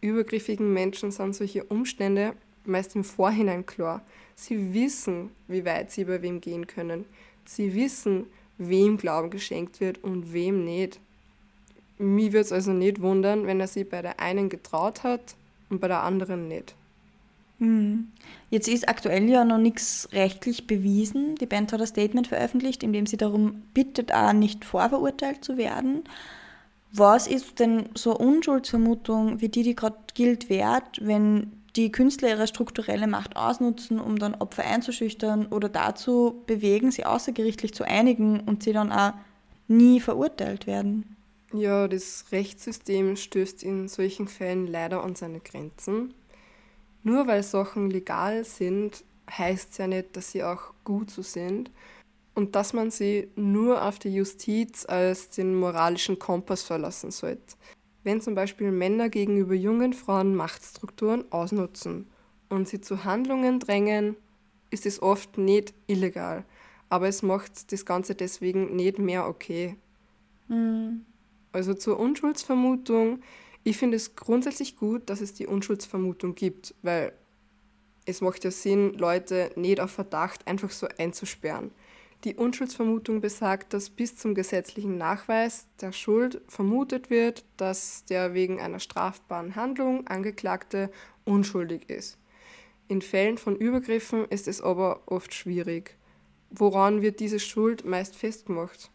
Übergriffigen 0.00 0.72
Menschen 0.72 1.10
sind 1.10 1.34
solche 1.34 1.64
Umstände 1.64 2.32
meist 2.64 2.96
im 2.96 3.04
Vorhinein 3.04 3.66
klar. 3.66 4.02
Sie 4.34 4.72
wissen, 4.72 5.30
wie 5.48 5.66
weit 5.66 5.90
sie 5.90 6.04
bei 6.04 6.22
wem 6.22 6.40
gehen 6.40 6.66
können. 6.66 7.04
Sie 7.44 7.74
wissen, 7.74 8.26
wem 8.58 8.98
Glauben 8.98 9.30
geschenkt 9.30 9.80
wird 9.80 10.02
und 10.02 10.32
wem 10.32 10.64
nicht. 10.64 11.00
Mich 11.98 12.32
würde 12.32 12.40
es 12.40 12.52
also 12.52 12.72
nicht 12.72 13.00
wundern, 13.00 13.46
wenn 13.46 13.60
er 13.60 13.68
sie 13.68 13.84
bei 13.84 14.02
der 14.02 14.20
einen 14.20 14.48
getraut 14.48 15.02
hat 15.02 15.34
und 15.70 15.80
bei 15.80 15.88
der 15.88 16.02
anderen 16.02 16.48
nicht. 16.48 16.74
Hm. 17.58 18.08
Jetzt 18.50 18.68
ist 18.68 18.88
aktuell 18.88 19.28
ja 19.28 19.44
noch 19.44 19.58
nichts 19.58 20.08
rechtlich 20.12 20.66
bewiesen. 20.66 21.34
Die 21.36 21.46
Band 21.46 21.72
hat 21.72 21.80
ein 21.80 21.86
Statement 21.86 22.28
veröffentlicht, 22.28 22.82
in 22.82 22.92
dem 22.92 23.06
sie 23.06 23.16
darum 23.16 23.62
bittet, 23.74 24.12
auch 24.12 24.32
nicht 24.32 24.64
vorverurteilt 24.64 25.44
zu 25.44 25.56
werden. 25.56 26.04
Was 26.92 27.26
ist 27.26 27.58
denn 27.58 27.88
so 27.94 28.16
eine 28.16 28.26
Unschuldsvermutung, 28.26 29.40
wie 29.40 29.48
die, 29.48 29.62
die 29.62 29.74
gerade 29.74 29.96
gilt, 30.14 30.48
wert, 30.48 31.00
wenn 31.00 31.52
die 31.76 31.92
Künstler 31.92 32.30
ihre 32.30 32.46
strukturelle 32.46 33.06
Macht 33.06 33.36
ausnutzen, 33.36 34.00
um 34.00 34.18
dann 34.18 34.34
Opfer 34.34 34.64
einzuschüchtern 34.64 35.46
oder 35.46 35.68
dazu 35.68 36.42
bewegen, 36.46 36.90
sie 36.90 37.04
außergerichtlich 37.04 37.74
zu 37.74 37.84
einigen 37.84 38.40
und 38.40 38.62
sie 38.62 38.72
dann 38.72 38.92
auch 38.92 39.12
nie 39.68 40.00
verurteilt 40.00 40.66
werden? 40.66 41.16
Ja, 41.52 41.88
das 41.88 42.26
Rechtssystem 42.30 43.16
stößt 43.16 43.62
in 43.62 43.88
solchen 43.88 44.28
Fällen 44.28 44.66
leider 44.66 45.02
an 45.02 45.14
seine 45.14 45.40
Grenzen. 45.40 46.14
Nur 47.02 47.26
weil 47.26 47.42
Sachen 47.42 47.90
legal 47.90 48.44
sind, 48.44 49.04
heißt 49.30 49.72
es 49.72 49.78
ja 49.78 49.86
nicht, 49.86 50.16
dass 50.16 50.32
sie 50.32 50.42
auch 50.42 50.72
gut 50.84 51.10
so 51.10 51.22
sind 51.22 51.70
und 52.34 52.54
dass 52.54 52.72
man 52.72 52.90
sie 52.90 53.30
nur 53.36 53.82
auf 53.82 53.98
die 53.98 54.14
Justiz 54.14 54.84
als 54.84 55.30
den 55.30 55.54
moralischen 55.54 56.18
Kompass 56.18 56.62
verlassen 56.62 57.10
sollte. 57.10 57.56
Wenn 58.04 58.20
zum 58.20 58.34
Beispiel 58.34 58.70
Männer 58.70 59.08
gegenüber 59.08 59.54
jungen 59.54 59.92
Frauen 59.92 60.34
Machtstrukturen 60.34 61.30
ausnutzen 61.30 62.06
und 62.48 62.68
sie 62.68 62.80
zu 62.80 63.04
Handlungen 63.04 63.60
drängen, 63.60 64.16
ist 64.70 64.86
es 64.86 65.02
oft 65.02 65.38
nicht 65.38 65.74
illegal, 65.86 66.44
aber 66.88 67.08
es 67.08 67.22
macht 67.22 67.72
das 67.72 67.84
Ganze 67.84 68.14
deswegen 68.14 68.76
nicht 68.76 68.98
mehr 68.98 69.26
okay. 69.26 69.76
Mhm. 70.48 71.04
Also 71.52 71.74
zur 71.74 71.98
Unschuldsvermutung 71.98 73.20
ich 73.68 73.76
finde 73.76 73.98
es 73.98 74.16
grundsätzlich 74.16 74.76
gut, 74.76 75.10
dass 75.10 75.20
es 75.20 75.34
die 75.34 75.46
Unschuldsvermutung 75.46 76.34
gibt, 76.34 76.74
weil 76.80 77.12
es 78.06 78.22
macht 78.22 78.44
ja 78.44 78.50
Sinn, 78.50 78.94
Leute 78.94 79.50
nicht 79.56 79.80
auf 79.80 79.90
Verdacht 79.90 80.46
einfach 80.46 80.70
so 80.70 80.88
einzusperren. 80.96 81.70
Die 82.24 82.34
Unschuldsvermutung 82.34 83.20
besagt, 83.20 83.72
dass 83.72 83.90
bis 83.90 84.16
zum 84.16 84.34
gesetzlichen 84.34 84.98
Nachweis 84.98 85.68
der 85.80 85.92
Schuld 85.92 86.40
vermutet 86.48 87.10
wird, 87.10 87.44
dass 87.56 88.04
der 88.06 88.34
wegen 88.34 88.60
einer 88.60 88.80
strafbaren 88.80 89.54
Handlung 89.54 90.06
Angeklagte 90.08 90.90
unschuldig 91.24 91.88
ist. 91.88 92.18
In 92.88 93.02
Fällen 93.02 93.38
von 93.38 93.54
Übergriffen 93.54 94.24
ist 94.30 94.48
es 94.48 94.60
aber 94.60 95.02
oft 95.06 95.32
schwierig. 95.32 95.96
Woran 96.50 97.02
wird 97.02 97.20
diese 97.20 97.38
Schuld 97.38 97.84
meist 97.84 98.16
festgemacht? 98.16 98.90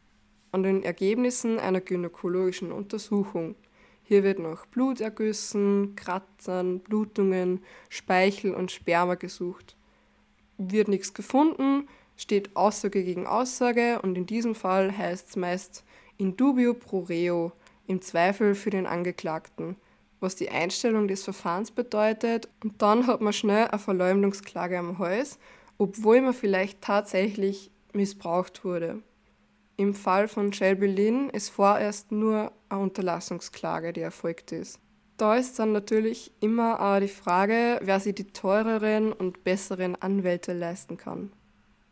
An 0.52 0.64
den 0.64 0.84
Ergebnissen 0.84 1.60
einer 1.60 1.80
gynäkologischen 1.80 2.74
Untersuchung. 2.74 3.56
Hier 4.04 4.24
wird 4.24 4.40
nach 4.40 4.66
Blutergüssen, 4.66 5.96
Kratzern, 5.96 6.82
Blutungen, 6.82 7.64
Speichel 7.88 8.54
und 8.54 8.72
Sperma 8.72 9.16
gesucht. 9.16 9.78
Wird 10.58 10.90
nichts 10.90 11.14
gefunden, 11.14 11.88
steht 12.16 12.56
Aussage 12.56 13.04
gegen 13.04 13.28
Aussage 13.28 14.02
und 14.02 14.18
in 14.18 14.26
diesem 14.26 14.56
Fall 14.56 14.96
heißt 14.98 15.30
es 15.30 15.36
meist 15.36 15.84
in 16.18 16.38
dubio 16.38 16.74
pro 16.74 17.00
reo, 17.00 17.52
im 17.88 18.02
Zweifel 18.02 18.56
für 18.56 18.70
den 18.70 18.86
Angeklagten, 18.86 19.76
was 20.20 20.36
die 20.36 20.50
Einstellung 20.50 21.08
des 21.08 21.24
Verfahrens 21.24 21.72
bedeutet 21.72 22.48
und 22.64 22.82
dann 22.82 23.08
hat 23.08 23.22
man 23.22 23.34
schnell 23.34 23.68
eine 23.68 23.80
Verleumdungsklage 23.80 24.78
am 24.78 25.00
Hals, 25.00 25.40
obwohl 25.78 26.22
man 26.22 26.34
vielleicht 26.34 26.82
tatsächlich 26.82 27.72
missbraucht 27.94 28.64
wurde. 28.64 29.02
Im 29.76 29.96
Fall 29.96 30.28
von 30.28 30.54
Shelby 30.54 30.88
Lynn 30.88 31.30
ist 31.30 31.50
vorerst 31.50 32.12
nur 32.12 32.52
eine 32.70 32.82
Unterlassungsklage, 32.82 33.92
die 33.92 34.02
erfolgt 34.02 34.52
ist. 34.52 34.80
Da 35.18 35.36
ist 35.36 35.58
dann 35.60 35.72
natürlich 35.72 36.32
immer 36.40 36.80
auch 36.80 37.00
die 37.00 37.08
Frage, 37.08 37.80
wer 37.82 38.00
sich 38.00 38.16
die 38.16 38.26
teureren 38.26 39.14
und 39.14 39.44
besseren 39.44 39.96
Anwälte 39.96 40.54
leisten 40.54 40.98
kann. 40.98 41.32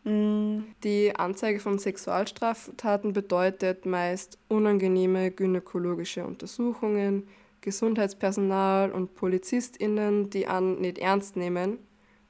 Mm. 0.03 0.61
Die 0.83 1.15
Anzeige 1.15 1.59
von 1.59 1.77
Sexualstraftaten 1.77 3.13
bedeutet 3.13 3.85
meist 3.85 4.39
unangenehme 4.47 5.31
gynäkologische 5.31 6.25
Untersuchungen, 6.25 7.27
Gesundheitspersonal 7.61 8.91
und 8.91 9.13
PolizistInnen, 9.13 10.31
die 10.31 10.47
an 10.47 10.81
nicht 10.81 10.97
ernst 10.97 11.35
nehmen, 11.35 11.77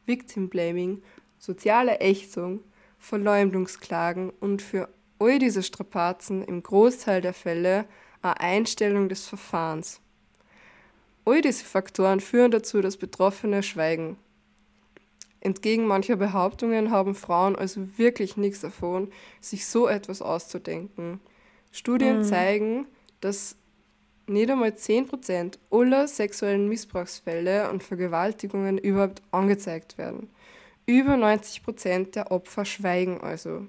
Victim 0.06 0.50
Blaming, 0.50 1.02
soziale 1.40 2.00
Ächtung, 2.00 2.60
Verleumdungsklagen 3.00 4.32
und 4.42 4.62
für 4.62 4.90
all 5.20 5.40
diese 5.40 5.64
Strapazen 5.64 6.44
im 6.44 6.62
Großteil 6.62 7.22
der 7.22 7.34
Fälle 7.34 7.86
eine 8.22 8.40
Einstellung 8.40 9.08
des 9.08 9.28
Verfahrens. 9.28 10.02
All 11.24 11.42
diese 11.42 11.64
Faktoren 11.64 12.20
führen 12.20 12.52
dazu, 12.52 12.82
dass 12.82 12.98
Betroffene 12.98 13.64
schweigen. 13.64 14.18
Entgegen 15.42 15.88
mancher 15.88 16.16
Behauptungen 16.16 16.92
haben 16.92 17.16
Frauen 17.16 17.56
also 17.56 17.98
wirklich 17.98 18.38
nichts 18.38 18.62
davon, 18.62 19.12
sich 19.40 19.66
so 19.66 19.88
etwas 19.88 20.22
auszudenken. 20.22 21.20
Studien 21.72 22.20
mhm. 22.20 22.24
zeigen, 22.24 22.86
dass 23.22 23.58
nicht 24.28 24.50
einmal 24.50 24.70
10% 24.70 25.58
aller 25.72 26.08
sexuellen 26.08 26.70
Missbrauchsfälle 26.70 27.70
und 27.72 27.84
Vergewaltigungen 27.84 28.78
überhaupt 28.78 29.22
angezeigt 29.32 29.98
werden. 29.98 30.30
Über 30.86 31.16
90% 31.16 32.12
der 32.12 32.32
Opfer 32.32 32.64
schweigen 32.64 33.20
also. 33.22 33.66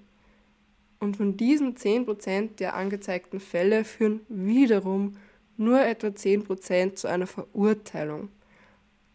Und 1.01 1.17
von 1.17 1.37
diesen 1.37 1.75
10% 1.75 2.57
der 2.57 2.75
angezeigten 2.75 3.41
Fälle 3.41 3.85
führen 3.85 4.21
wiederum 4.29 5.17
nur 5.57 5.81
etwa 5.81 6.09
10% 6.09 6.95
zu 6.95 7.09
einer 7.09 7.27
Verurteilung. 7.27 8.29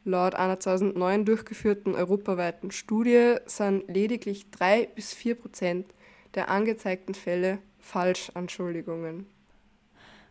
Laut 0.07 0.35
einer 0.35 0.57
2009 0.57 1.25
durchgeführten 1.25 1.93
europaweiten 1.93 2.71
Studie 2.71 3.35
sind 3.45 3.89
lediglich 3.89 4.49
3 4.51 4.87
bis 4.95 5.13
4% 5.13 5.83
der 6.33 6.49
angezeigten 6.49 7.13
Fälle 7.13 7.59
Falschanschuldigungen. 7.79 9.25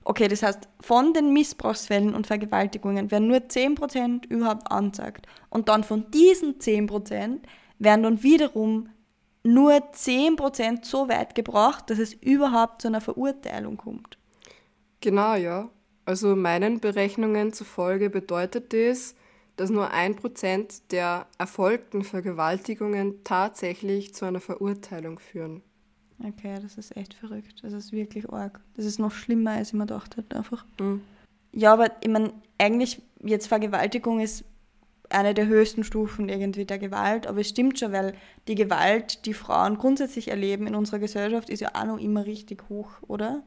Okay, 0.03 0.29
das 0.29 0.43
heißt, 0.43 0.67
von 0.81 1.13
den 1.13 1.35
Missbrauchsfällen 1.35 2.15
und 2.15 2.27
Vergewaltigungen 2.27 3.11
werden 3.11 3.29
nur 3.29 3.37
10% 3.37 4.27
überhaupt 4.31 4.71
angezeigt. 4.73 5.27
Und 5.51 5.69
dann 5.69 5.85
von 5.85 6.11
diesen 6.11 6.59
10% 6.59 7.41
werden 7.79 8.03
dann 8.03 8.23
wiederum 8.23 8.89
nur 9.43 9.73
10% 9.75 10.87
so 10.87 11.11
weit 11.11 11.35
gebracht, 11.35 11.91
dass 11.91 11.99
es 11.99 12.15
überhaupt 12.15 12.81
zu 12.81 12.89
einer 12.89 13.03
Verurteilung 13.03 13.77
kommt. 13.77 14.17
Genau, 15.01 15.35
ja. 15.35 15.69
Also 16.07 16.35
meinen 16.35 16.81
Berechnungen 16.81 17.53
zufolge 17.53 18.09
bedeutet 18.09 18.73
das, 18.73 19.17
dass 19.57 19.71
nur 19.71 19.91
ein 19.91 20.17
Prozent 20.17 20.93
der 20.93 21.27
erfolgten 21.39 22.05
Vergewaltigungen 22.05 23.25
tatsächlich 23.25 24.15
zu 24.15 24.25
einer 24.27 24.41
Verurteilung 24.41 25.19
führen. 25.19 25.63
Okay, 26.23 26.59
das 26.63 26.77
ist 26.79 26.97
echt 26.97 27.15
verrückt. 27.15 27.63
Das 27.63 27.73
ist 27.73 27.93
wirklich 27.93 28.31
arg. 28.31 28.61
Das 28.75 28.85
ist 28.85 28.99
noch 28.99 29.13
schlimmer, 29.13 29.53
als 29.53 29.69
ich 29.69 29.75
mir 29.75 29.87
gedacht 29.87 30.17
hätte, 30.17 30.37
einfach. 30.37 30.65
Mhm. 30.81 31.03
Ja, 31.53 31.73
aber 31.73 31.91
ich 32.01 32.09
meine, 32.09 32.33
eigentlich 32.59 33.03
jetzt 33.23 33.49
Vergewaltigung 33.49 34.21
ist 34.21 34.45
eine 35.09 35.35
der 35.35 35.47
höchsten 35.47 35.85
Stufen 35.85 36.29
irgendwie 36.29 36.65
der 36.65 36.79
Gewalt. 36.79 37.27
Aber 37.27 37.41
es 37.41 37.49
stimmt 37.49 37.79
schon, 37.79 37.93
weil 37.93 38.15
die 38.49 38.55
Gewalt, 38.55 39.27
die 39.27 39.35
Frauen 39.35 39.79
grundsätzlich 39.79 40.29
erleben 40.29 40.67
in 40.67 40.75
unserer 40.75 40.99
Gesellschaft, 40.99 41.49
ist 41.49 41.61
ja 41.61 41.71
auch 41.75 41.85
noch 41.85 41.99
immer 41.99 42.27
richtig 42.27 42.69
hoch, 42.69 42.91
oder? 43.07 43.43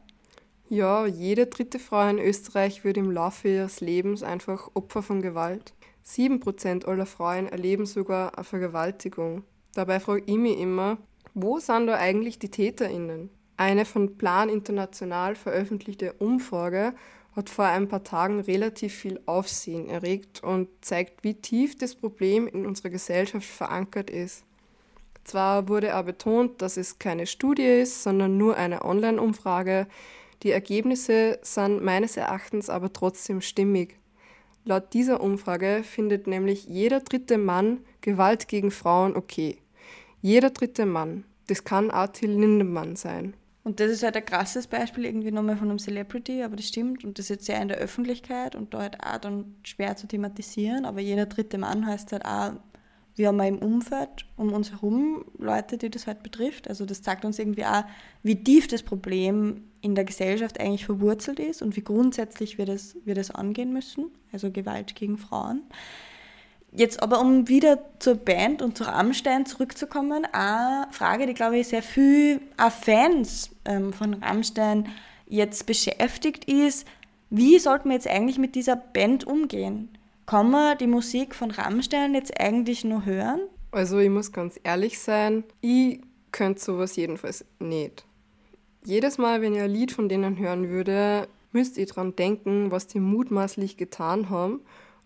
Ja, 0.69 1.05
jede 1.07 1.47
dritte 1.47 1.79
Frau 1.79 2.07
in 2.07 2.19
Österreich 2.19 2.83
wird 2.83 2.97
im 2.97 3.11
Laufe 3.11 3.47
ihres 3.47 3.81
Lebens 3.81 4.21
einfach 4.21 4.69
Opfer 4.75 5.01
von 5.01 5.21
Gewalt. 5.21 5.73
Sieben 6.03 6.39
Prozent 6.39 6.87
aller 6.87 7.05
Frauen 7.05 7.47
erleben 7.47 7.85
sogar 7.85 8.37
eine 8.37 8.43
Vergewaltigung. 8.43 9.43
Dabei 9.73 9.99
frage 9.99 10.23
ich 10.25 10.37
mich 10.37 10.59
immer, 10.59 10.97
wo 11.33 11.59
sind 11.59 11.87
da 11.87 11.95
eigentlich 11.95 12.39
die 12.39 12.49
TäterInnen? 12.49 13.29
Eine 13.57 13.85
von 13.85 14.17
Plan 14.17 14.49
International 14.49 15.35
veröffentlichte 15.35 16.13
Umfrage 16.13 16.93
hat 17.35 17.49
vor 17.49 17.65
ein 17.65 17.87
paar 17.87 18.03
Tagen 18.03 18.39
relativ 18.39 18.95
viel 18.95 19.19
Aufsehen 19.25 19.87
erregt 19.87 20.43
und 20.43 20.69
zeigt, 20.81 21.23
wie 21.23 21.35
tief 21.35 21.77
das 21.77 21.93
Problem 21.95 22.47
in 22.47 22.65
unserer 22.65 22.89
Gesellschaft 22.89 23.47
verankert 23.47 24.09
ist. 24.09 24.43
Zwar 25.25 25.67
wurde 25.67 25.93
aber 25.93 26.07
betont, 26.07 26.61
dass 26.61 26.77
es 26.77 26.97
keine 26.97 27.27
Studie 27.27 27.81
ist, 27.81 28.01
sondern 28.01 28.37
nur 28.37 28.57
eine 28.57 28.83
Online-Umfrage. 28.83 29.87
Die 30.41 30.51
Ergebnisse 30.51 31.37
sind 31.43 31.83
meines 31.83 32.17
Erachtens 32.17 32.69
aber 32.69 32.91
trotzdem 32.91 33.41
stimmig. 33.41 33.98
Laut 34.69 34.93
dieser 34.93 35.19
Umfrage 35.19 35.81
findet 35.83 36.27
nämlich 36.27 36.65
jeder 36.65 36.99
dritte 36.99 37.39
Mann 37.39 37.79
Gewalt 38.01 38.47
gegen 38.47 38.69
Frauen 38.69 39.15
okay. 39.15 39.57
Jeder 40.21 40.51
dritte 40.51 40.85
Mann. 40.85 41.23
Das 41.47 41.63
kann 41.63 41.89
auch 41.89 42.05
Till 42.09 42.29
Lindemann 42.29 42.95
sein. 42.95 43.33
Und 43.63 43.79
das 43.79 43.89
ist 43.89 44.03
halt 44.03 44.15
ein 44.15 44.25
krasses 44.25 44.67
Beispiel 44.67 45.05
irgendwie 45.05 45.31
nochmal 45.31 45.57
von 45.57 45.71
einem 45.71 45.79
Celebrity, 45.79 46.43
aber 46.43 46.55
das 46.55 46.67
stimmt 46.67 47.03
und 47.03 47.17
das 47.17 47.25
ist 47.25 47.29
jetzt 47.29 47.45
sehr 47.47 47.59
in 47.59 47.69
der 47.69 47.77
Öffentlichkeit 47.77 48.55
und 48.55 48.75
da 48.75 48.81
halt 48.81 49.03
auch 49.03 49.17
dann 49.17 49.55
schwer 49.63 49.95
zu 49.95 50.05
thematisieren, 50.05 50.85
aber 50.85 50.99
jeder 50.99 51.25
dritte 51.25 51.57
Mann 51.57 51.87
heißt 51.87 52.11
halt 52.11 52.25
auch, 52.25 52.51
wir 53.15 53.29
haben 53.29 53.39
im 53.39 53.57
Umfeld 53.57 54.27
um 54.37 54.53
uns 54.53 54.69
herum 54.69 55.25
Leute, 55.39 55.79
die 55.79 55.89
das 55.89 56.05
halt 56.05 56.21
betrifft. 56.21 56.67
Also 56.67 56.85
das 56.85 57.01
zeigt 57.01 57.25
uns 57.25 57.39
irgendwie 57.39 57.65
auch, 57.65 57.85
wie 58.21 58.43
tief 58.43 58.67
das 58.67 58.83
Problem 58.83 59.63
in 59.81 59.95
der 59.95 60.05
Gesellschaft 60.05 60.59
eigentlich 60.59 60.85
verwurzelt 60.85 61.39
ist 61.39 61.61
und 61.61 61.75
wie 61.75 61.83
grundsätzlich 61.83 62.57
wir 62.57 62.65
das, 62.65 62.95
wir 63.05 63.15
das 63.15 63.31
angehen 63.31 63.73
müssen, 63.73 64.11
also 64.31 64.51
Gewalt 64.51 64.95
gegen 64.95 65.17
Frauen. 65.17 65.63
Jetzt 66.71 67.01
aber, 67.01 67.19
um 67.19 67.47
wieder 67.47 67.79
zur 67.97 68.15
Band 68.15 68.61
und 68.61 68.77
zu 68.77 68.83
Rammstein 68.83 69.45
zurückzukommen, 69.45 70.25
eine 70.31 70.87
Frage, 70.91 71.25
die, 71.25 71.33
glaube 71.33 71.57
ich, 71.57 71.67
sehr 71.67 71.81
viel 71.81 72.41
Fans 72.81 73.49
ähm, 73.65 73.91
von 73.91 74.13
Rammstein 74.15 74.87
jetzt 75.27 75.65
beschäftigt 75.65 76.45
ist, 76.45 76.87
wie 77.31 77.57
sollten 77.59 77.89
wir 77.89 77.95
jetzt 77.95 78.07
eigentlich 78.07 78.37
mit 78.37 78.55
dieser 78.55 78.75
Band 78.75 79.25
umgehen? 79.25 79.89
Kann 80.25 80.51
man 80.51 80.77
die 80.77 80.87
Musik 80.87 81.33
von 81.33 81.49
Rammstein 81.49 82.13
jetzt 82.13 82.39
eigentlich 82.39 82.83
nur 82.83 83.05
hören? 83.05 83.39
Also 83.71 83.99
ich 83.99 84.09
muss 84.09 84.31
ganz 84.31 84.59
ehrlich 84.63 84.99
sein, 84.99 85.43
ich 85.61 86.01
könnte 86.31 86.61
sowas 86.61 86.95
jedenfalls 86.95 87.45
nicht. 87.59 88.05
Jedes 88.85 89.17
Mal, 89.17 89.41
wenn 89.41 89.53
ich 89.55 89.61
ein 89.61 89.69
Lied 89.69 89.91
von 89.91 90.07
denen 90.07 90.37
hören 90.37 90.69
würde, 90.69 91.27
müsste 91.51 91.81
ich 91.81 91.89
daran 91.89 92.15
denken, 92.15 92.71
was 92.71 92.87
die 92.87 92.99
mutmaßlich 92.99 93.75
getan 93.75 94.29
haben 94.29 94.61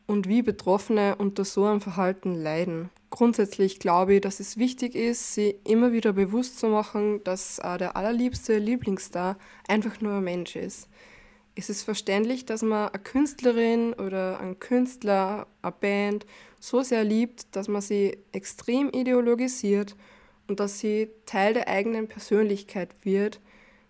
und 0.05 0.27
wie 0.27 0.41
Betroffene 0.41 1.15
unter 1.15 1.43
so 1.43 1.65
einem 1.65 1.81
Verhalten 1.81 2.36
leiden. 2.36 2.89
Grundsätzlich 3.09 3.79
glaube 3.79 4.15
ich, 4.15 4.21
dass 4.21 4.39
es 4.39 4.57
wichtig 4.57 4.95
ist, 4.95 5.33
sie 5.33 5.55
immer 5.65 5.91
wieder 5.91 6.13
bewusst 6.13 6.59
zu 6.59 6.67
machen, 6.67 7.23
dass 7.23 7.57
der 7.57 7.95
allerliebste 7.95 8.57
Lieblingsstar 8.57 9.38
einfach 9.67 10.01
nur 10.01 10.13
ein 10.13 10.23
Mensch 10.23 10.55
ist. 10.55 10.88
Es 11.55 11.69
ist 11.69 11.83
verständlich, 11.83 12.45
dass 12.45 12.63
man 12.63 12.89
eine 12.89 13.03
Künstlerin 13.03 13.93
oder 13.93 14.39
einen 14.39 14.59
Künstler, 14.59 15.47
eine 15.62 15.71
Band 15.71 16.25
so 16.59 16.81
sehr 16.81 17.03
liebt, 17.03 17.55
dass 17.55 17.67
man 17.67 17.81
sie 17.81 18.17
extrem 18.31 18.89
ideologisiert 18.89 19.95
und 20.47 20.59
dass 20.59 20.79
sie 20.79 21.09
Teil 21.25 21.53
der 21.53 21.67
eigenen 21.67 22.07
Persönlichkeit 22.07 22.95
wird. 23.03 23.39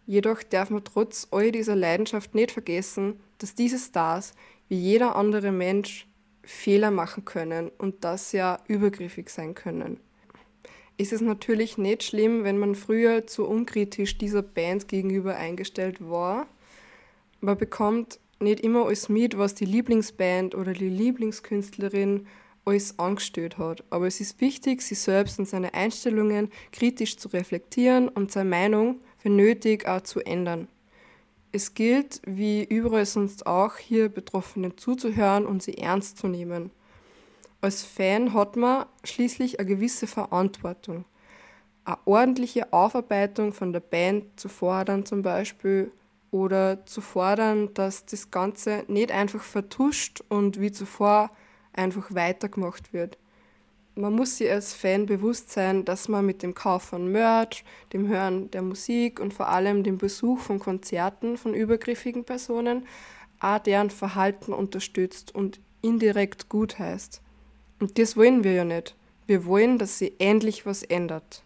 Jedoch 0.06 0.44
darf 0.44 0.70
man 0.70 0.84
trotz 0.84 1.28
all 1.32 1.52
dieser 1.52 1.76
Leidenschaft 1.76 2.36
nicht 2.36 2.52
vergessen, 2.52 3.20
dass 3.38 3.56
diese 3.56 3.80
Stars 3.80 4.34
wie 4.68 4.76
jeder 4.76 5.16
andere 5.16 5.52
Mensch 5.52 6.08
Fehler 6.44 6.92
machen 6.92 7.24
können 7.26 7.72
und 7.78 8.04
das 8.04 8.34
ja 8.34 8.60
übergriffig 8.68 9.30
sein 9.30 9.56
können. 9.56 10.00
Es 10.98 11.12
ist 11.12 11.22
natürlich 11.22 11.78
nicht 11.78 12.04
schlimm, 12.04 12.44
wenn 12.44 12.58
man 12.58 12.76
früher 12.76 13.26
zu 13.26 13.48
unkritisch 13.48 14.18
dieser 14.18 14.42
Band 14.42 14.88
gegenüber 14.88 15.36
eingestellt 15.36 15.98
war. 16.08 16.48
Man 17.42 17.58
bekommt 17.58 18.20
nicht 18.40 18.60
immer 18.60 18.86
alles 18.86 19.10
mit, 19.10 19.38
was 19.38 19.56
die 19.56 19.66
Lieblingsband 19.66 20.54
oder 20.54 20.74
die 20.74 20.90
Lieblingskünstlerin 20.90 22.28
alles 22.66 23.00
angestellt 23.00 23.58
hat. 23.58 23.84
Aber 23.90 24.06
es 24.06 24.20
ist 24.20 24.40
wichtig, 24.40 24.82
sich 24.82 25.00
selbst 25.00 25.40
und 25.40 25.48
seine 25.48 25.74
Einstellungen 25.74 26.50
kritisch 26.72 27.18
zu 27.18 27.30
reflektieren 27.30 28.08
und 28.08 28.32
seine 28.32 28.50
Meinung, 28.50 29.02
wenn 29.24 29.36
nötig, 29.36 29.88
auch 29.88 30.02
zu 30.02 30.20
ändern. 30.20 30.68
Es 31.52 31.74
gilt, 31.74 32.22
wie 32.26 32.64
überall 32.64 33.06
sonst 33.06 33.46
auch, 33.46 33.78
hier 33.78 34.10
Betroffenen 34.10 34.78
zuzuhören 34.78 35.46
und 35.46 35.64
sie 35.64 35.78
ernst 35.78 36.18
zu 36.18 36.28
nehmen. 36.28 36.72
Als 37.62 37.84
Fan 37.84 38.34
hat 38.34 38.56
man 38.56 38.86
schließlich 39.04 39.60
eine 39.60 39.68
gewisse 39.68 40.08
Verantwortung. 40.08 41.06
Eine 41.86 41.98
ordentliche 42.06 42.74
Aufarbeitung 42.74 43.54
von 43.54 43.72
der 43.72 43.80
Band 43.80 44.40
zu 44.40 44.50
fordern 44.50 45.06
zum 45.06 45.22
Beispiel 45.22 45.92
oder 46.32 46.86
zu 46.86 47.02
fordern, 47.02 47.74
dass 47.74 48.06
das 48.06 48.32
Ganze 48.32 48.84
nicht 48.88 49.12
einfach 49.12 49.44
vertuscht 49.44 50.24
und 50.30 50.60
wie 50.60 50.72
zuvor 50.72 51.30
einfach 51.74 52.14
weitergemacht 52.14 52.94
wird 52.94 53.18
man 53.96 54.14
muss 54.14 54.38
sich 54.38 54.50
als 54.50 54.74
Fan 54.74 55.06
bewusst 55.06 55.52
sein, 55.52 55.86
dass 55.86 56.08
man 56.08 56.26
mit 56.26 56.42
dem 56.42 56.56
Kauf 56.56 56.84
von 56.84 57.12
Merch, 57.12 57.64
dem 57.92 58.08
Hören 58.08 58.50
der 58.52 58.62
Musik 58.62 59.20
und 59.20 59.34
vor 59.34 59.50
allem 59.50 59.84
dem 59.84 59.98
Besuch 59.98 60.40
von 60.40 60.60
Konzerten 60.60 61.38
von 61.38 61.54
übergriffigen 61.54 62.24
Personen 62.24 62.88
auch 63.40 63.60
deren 63.60 63.90
Verhalten 63.90 64.54
unterstützt 64.54 65.36
und 65.36 65.60
indirekt 65.82 66.50
gut 66.50 66.80
heißt. 66.80 67.22
Und 67.80 68.00
das 68.00 68.16
wollen 68.16 68.44
wir 68.44 68.54
ja 68.54 68.64
nicht. 68.64 68.96
Wir 69.28 69.46
wollen, 69.46 69.78
dass 69.78 70.00
sie 70.00 70.14
endlich 70.18 70.66
was 70.66 70.84
ändert. 70.84 71.44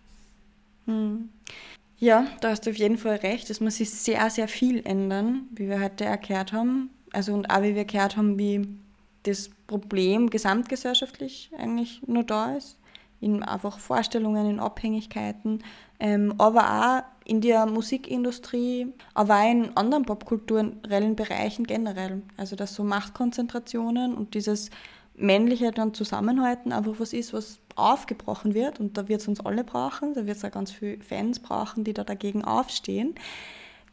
Hm. 0.86 1.30
Ja, 2.00 2.28
da 2.42 2.52
hast 2.52 2.66
du 2.66 2.70
auf 2.70 2.76
jeden 2.76 2.98
Fall 2.98 3.16
recht. 3.18 3.50
Es 3.50 3.60
muss 3.60 3.78
sich 3.78 3.90
sehr, 3.90 4.30
sehr 4.30 4.48
viel 4.48 4.86
ändern, 4.86 5.48
wie 5.52 5.68
wir 5.68 5.82
heute 5.82 6.06
erklärt 6.06 6.54
haben. 6.54 6.92
Also 7.12 7.34
und 7.34 7.50
auch 7.50 7.64
wie 7.64 7.72
wir 7.72 7.80
erklärt 7.80 8.16
haben, 8.16 8.38
wie 8.38 8.68
das 9.28 9.50
Problem 9.68 10.30
gesamtgesellschaftlich 10.30 11.52
eigentlich 11.58 12.02
nur 12.08 12.24
da 12.24 12.56
ist, 12.56 12.78
in 13.20 13.44
einfach 13.44 13.80
Vorstellungen, 13.80 14.50
in 14.50 14.60
Abhängigkeiten, 14.60 15.63
ähm, 16.00 16.36
aber 16.38 16.62
auch 16.62 17.04
in 17.26 17.42
der 17.42 17.66
Musikindustrie, 17.66 18.94
aber 19.13 19.42
auch 19.42 19.52
in 19.52 19.76
anderen 19.76 20.06
popkulturellen 20.06 21.16
Bereichen 21.16 21.66
generell. 21.66 22.22
Also 22.38 22.56
dass 22.56 22.76
so 22.76 22.84
Machtkonzentrationen 22.84 24.16
und 24.16 24.34
dieses 24.34 24.70
männliche 25.16 25.72
dann 25.72 25.94
Zusammenhalten 25.94 26.72
einfach 26.72 26.94
was 27.00 27.12
ist, 27.12 27.34
was 27.34 27.60
aufgebrochen 27.76 28.54
wird 28.54 28.80
und 28.80 28.98
da 28.98 29.08
wird 29.08 29.22
es 29.22 29.28
uns 29.28 29.40
alle 29.40 29.63
brauchen, 29.63 30.13
da 30.13 30.26
wird 30.26 30.38
es 30.38 30.46
auch 30.46 30.52
ganz 30.52 30.72
viele 30.72 31.02
Fans 31.02 31.40
brauchen, 31.40 31.84
die 31.84 31.94
da 31.94 32.04
dagegen 32.04 32.44
aufstehen. 32.44 33.16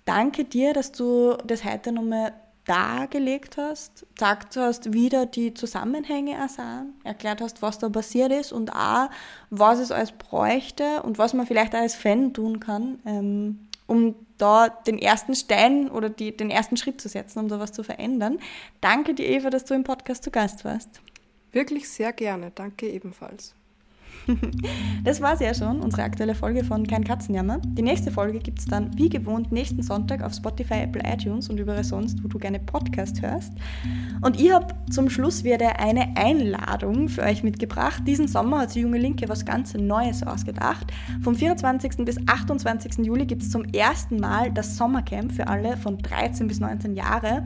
Danke 0.05 0.45
dir, 0.45 0.75
dass 0.75 0.93
du 0.93 1.37
das 1.47 1.65
heute 1.65 1.93
nochmal 1.93 2.35
dargelegt 2.65 3.57
hast, 3.57 4.07
gesagt 4.15 4.57
hast, 4.57 4.93
wie 4.93 5.09
da 5.09 5.27
die 5.27 5.55
Zusammenhänge 5.55 6.37
sind, 6.49 6.95
erklärt 7.05 7.41
hast, 7.41 7.63
was 7.63 7.79
da 7.79 7.89
passiert 7.89 8.33
ist 8.33 8.53
und 8.53 8.71
auch, 8.71 9.11
was 9.51 9.79
es 9.79 9.91
alles 9.91 10.13
bräuchte 10.13 11.03
und 11.03 11.19
was 11.19 11.35
man 11.35 11.47
vielleicht 11.47 11.75
als 11.75 11.95
Fan 11.95 12.33
tun 12.33 12.61
kann, 12.61 13.01
ähm, 13.05 13.69
um 13.87 14.15
da 14.39 14.69
den 14.69 14.99
ersten 14.99 15.35
Stein 15.35 15.91
oder 15.91 16.09
die, 16.09 16.37
den 16.37 16.51
ersten 16.51 16.77
Schritt 16.77 17.01
zu 17.01 17.09
setzen, 17.09 17.39
um 17.41 17.49
da 17.49 17.61
was 17.61 17.73
zu 17.73 17.83
verändern. 17.83 18.39
Danke 18.81 19.15
dir, 19.15 19.29
Eva, 19.29 19.51
dass 19.51 19.65
du 19.65 19.75
im 19.75 19.85
Podcast 19.85 20.25
zu 20.25 20.31
Gast 20.31 20.65
warst. 20.65 21.03
Wirklich 21.53 21.89
sehr 21.89 22.13
gerne. 22.13 22.51
Danke 22.55 22.89
ebenfalls. 22.89 23.55
Das 25.05 25.21
war 25.21 25.35
es 25.35 25.41
ja 25.41 25.53
schon, 25.53 25.81
unsere 25.81 26.03
aktuelle 26.03 26.35
Folge 26.35 26.65
von 26.65 26.87
Kein 26.87 27.05
Katzenjammer. 27.05 27.59
Die 27.59 27.83
nächste 27.83 28.11
Folge 28.11 28.39
gibt 28.39 28.59
es 28.59 28.65
dann 28.65 28.97
wie 28.97 29.11
gewohnt 29.11 29.53
nächsten 29.53 29.83
Sonntag 29.83 30.23
auf 30.23 30.33
Spotify, 30.33 30.83
Apple, 30.85 31.03
iTunes 31.05 31.51
und 31.51 31.61
überall 31.61 31.85
sonst, 31.85 32.25
wo 32.25 32.29
du 32.29 32.39
gerne 32.39 32.59
Podcast 32.59 33.21
hörst. 33.21 33.53
Und 34.23 34.41
ich 34.41 34.51
habe 34.51 34.75
zum 34.91 35.11
Schluss 35.11 35.45
wieder 35.45 35.79
eine 35.79 36.17
Einladung 36.17 37.09
für 37.09 37.23
euch 37.23 37.43
mitgebracht. 37.43 38.03
Diesen 38.07 38.27
Sommer 38.29 38.61
hat 38.61 38.75
die 38.75 38.81
Junge 38.81 38.99
Linke 38.99 39.29
was 39.29 39.45
ganz 39.45 39.75
Neues 39.75 40.23
ausgedacht. 40.23 40.91
Vom 41.23 41.35
24. 41.35 42.05
bis 42.07 42.17
28. 42.27 43.05
Juli 43.05 43.27
gibt 43.27 43.43
es 43.43 43.51
zum 43.51 43.65
ersten 43.65 44.17
Mal 44.19 44.51
das 44.53 44.77
Sommercamp 44.77 45.33
für 45.33 45.49
alle 45.49 45.77
von 45.77 45.99
13 45.99 46.49
bis 46.49 46.61
19 46.61 46.95
Jahre. 46.95 47.45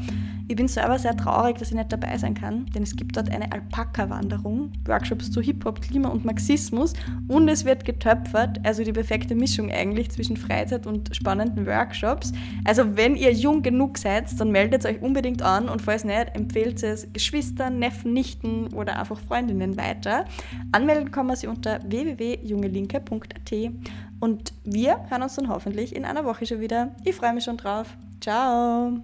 Ich 0.51 0.57
bin 0.57 0.67
selber 0.67 0.99
sehr 0.99 1.15
traurig, 1.15 1.59
dass 1.59 1.69
ich 1.69 1.77
nicht 1.77 1.93
dabei 1.93 2.17
sein 2.17 2.33
kann, 2.33 2.65
denn 2.75 2.83
es 2.83 2.97
gibt 2.97 3.19
dort 3.19 3.31
eine 3.31 3.53
Alpaka-Wanderung, 3.53 4.73
Workshops 4.87 5.31
zu 5.31 5.43
Hip-Hop, 5.43 5.83
Klima 5.83 6.09
und 6.09 6.25
Marxismus 6.25 6.95
und 7.29 7.49
es 7.49 7.67
wird 7.67 7.85
getöpfert, 7.85 8.59
also 8.65 8.83
die 8.83 8.93
perfekte 8.93 9.35
Mischung 9.35 9.71
eigentlich 9.71 10.11
zwischen 10.11 10.39
Freizeit 10.39 10.87
und 10.87 11.15
spannenden 11.15 11.67
Workshops. 11.67 12.33
Also 12.65 12.97
wenn 12.97 13.15
ihr 13.15 13.31
jung 13.33 13.61
genug 13.61 13.99
seid, 13.99 14.41
dann 14.41 14.51
meldet 14.51 14.87
euch 14.87 15.03
unbedingt 15.03 15.43
an 15.43 15.69
und 15.69 15.83
falls 15.83 16.05
nicht, 16.05 16.35
empfehlt 16.35 16.83
es 16.83 17.13
Geschwistern, 17.13 17.79
Neffen, 17.79 18.15
Nichten 18.15 18.69
oder 18.69 18.99
einfach 18.99 19.21
Freundinnen 19.21 19.77
weiter. 19.77 20.25
Anmelden 20.73 21.11
kann 21.11 21.27
man 21.27 21.37
sie 21.37 21.47
unter 21.47 21.81
www.jungelinke.at 21.85 23.53
und 24.21 24.55
wir 24.65 24.99
hören 25.11 25.23
uns 25.23 25.35
dann 25.37 25.49
hoffentlich 25.49 25.95
in 25.95 26.07
einer 26.07 26.25
Woche 26.25 26.47
schon 26.47 26.61
wieder. 26.61 26.97
Ich 27.05 27.15
freue 27.15 27.35
mich 27.35 27.45
schon 27.45 27.59
drauf. 27.59 27.99
Ciao! 28.23 28.99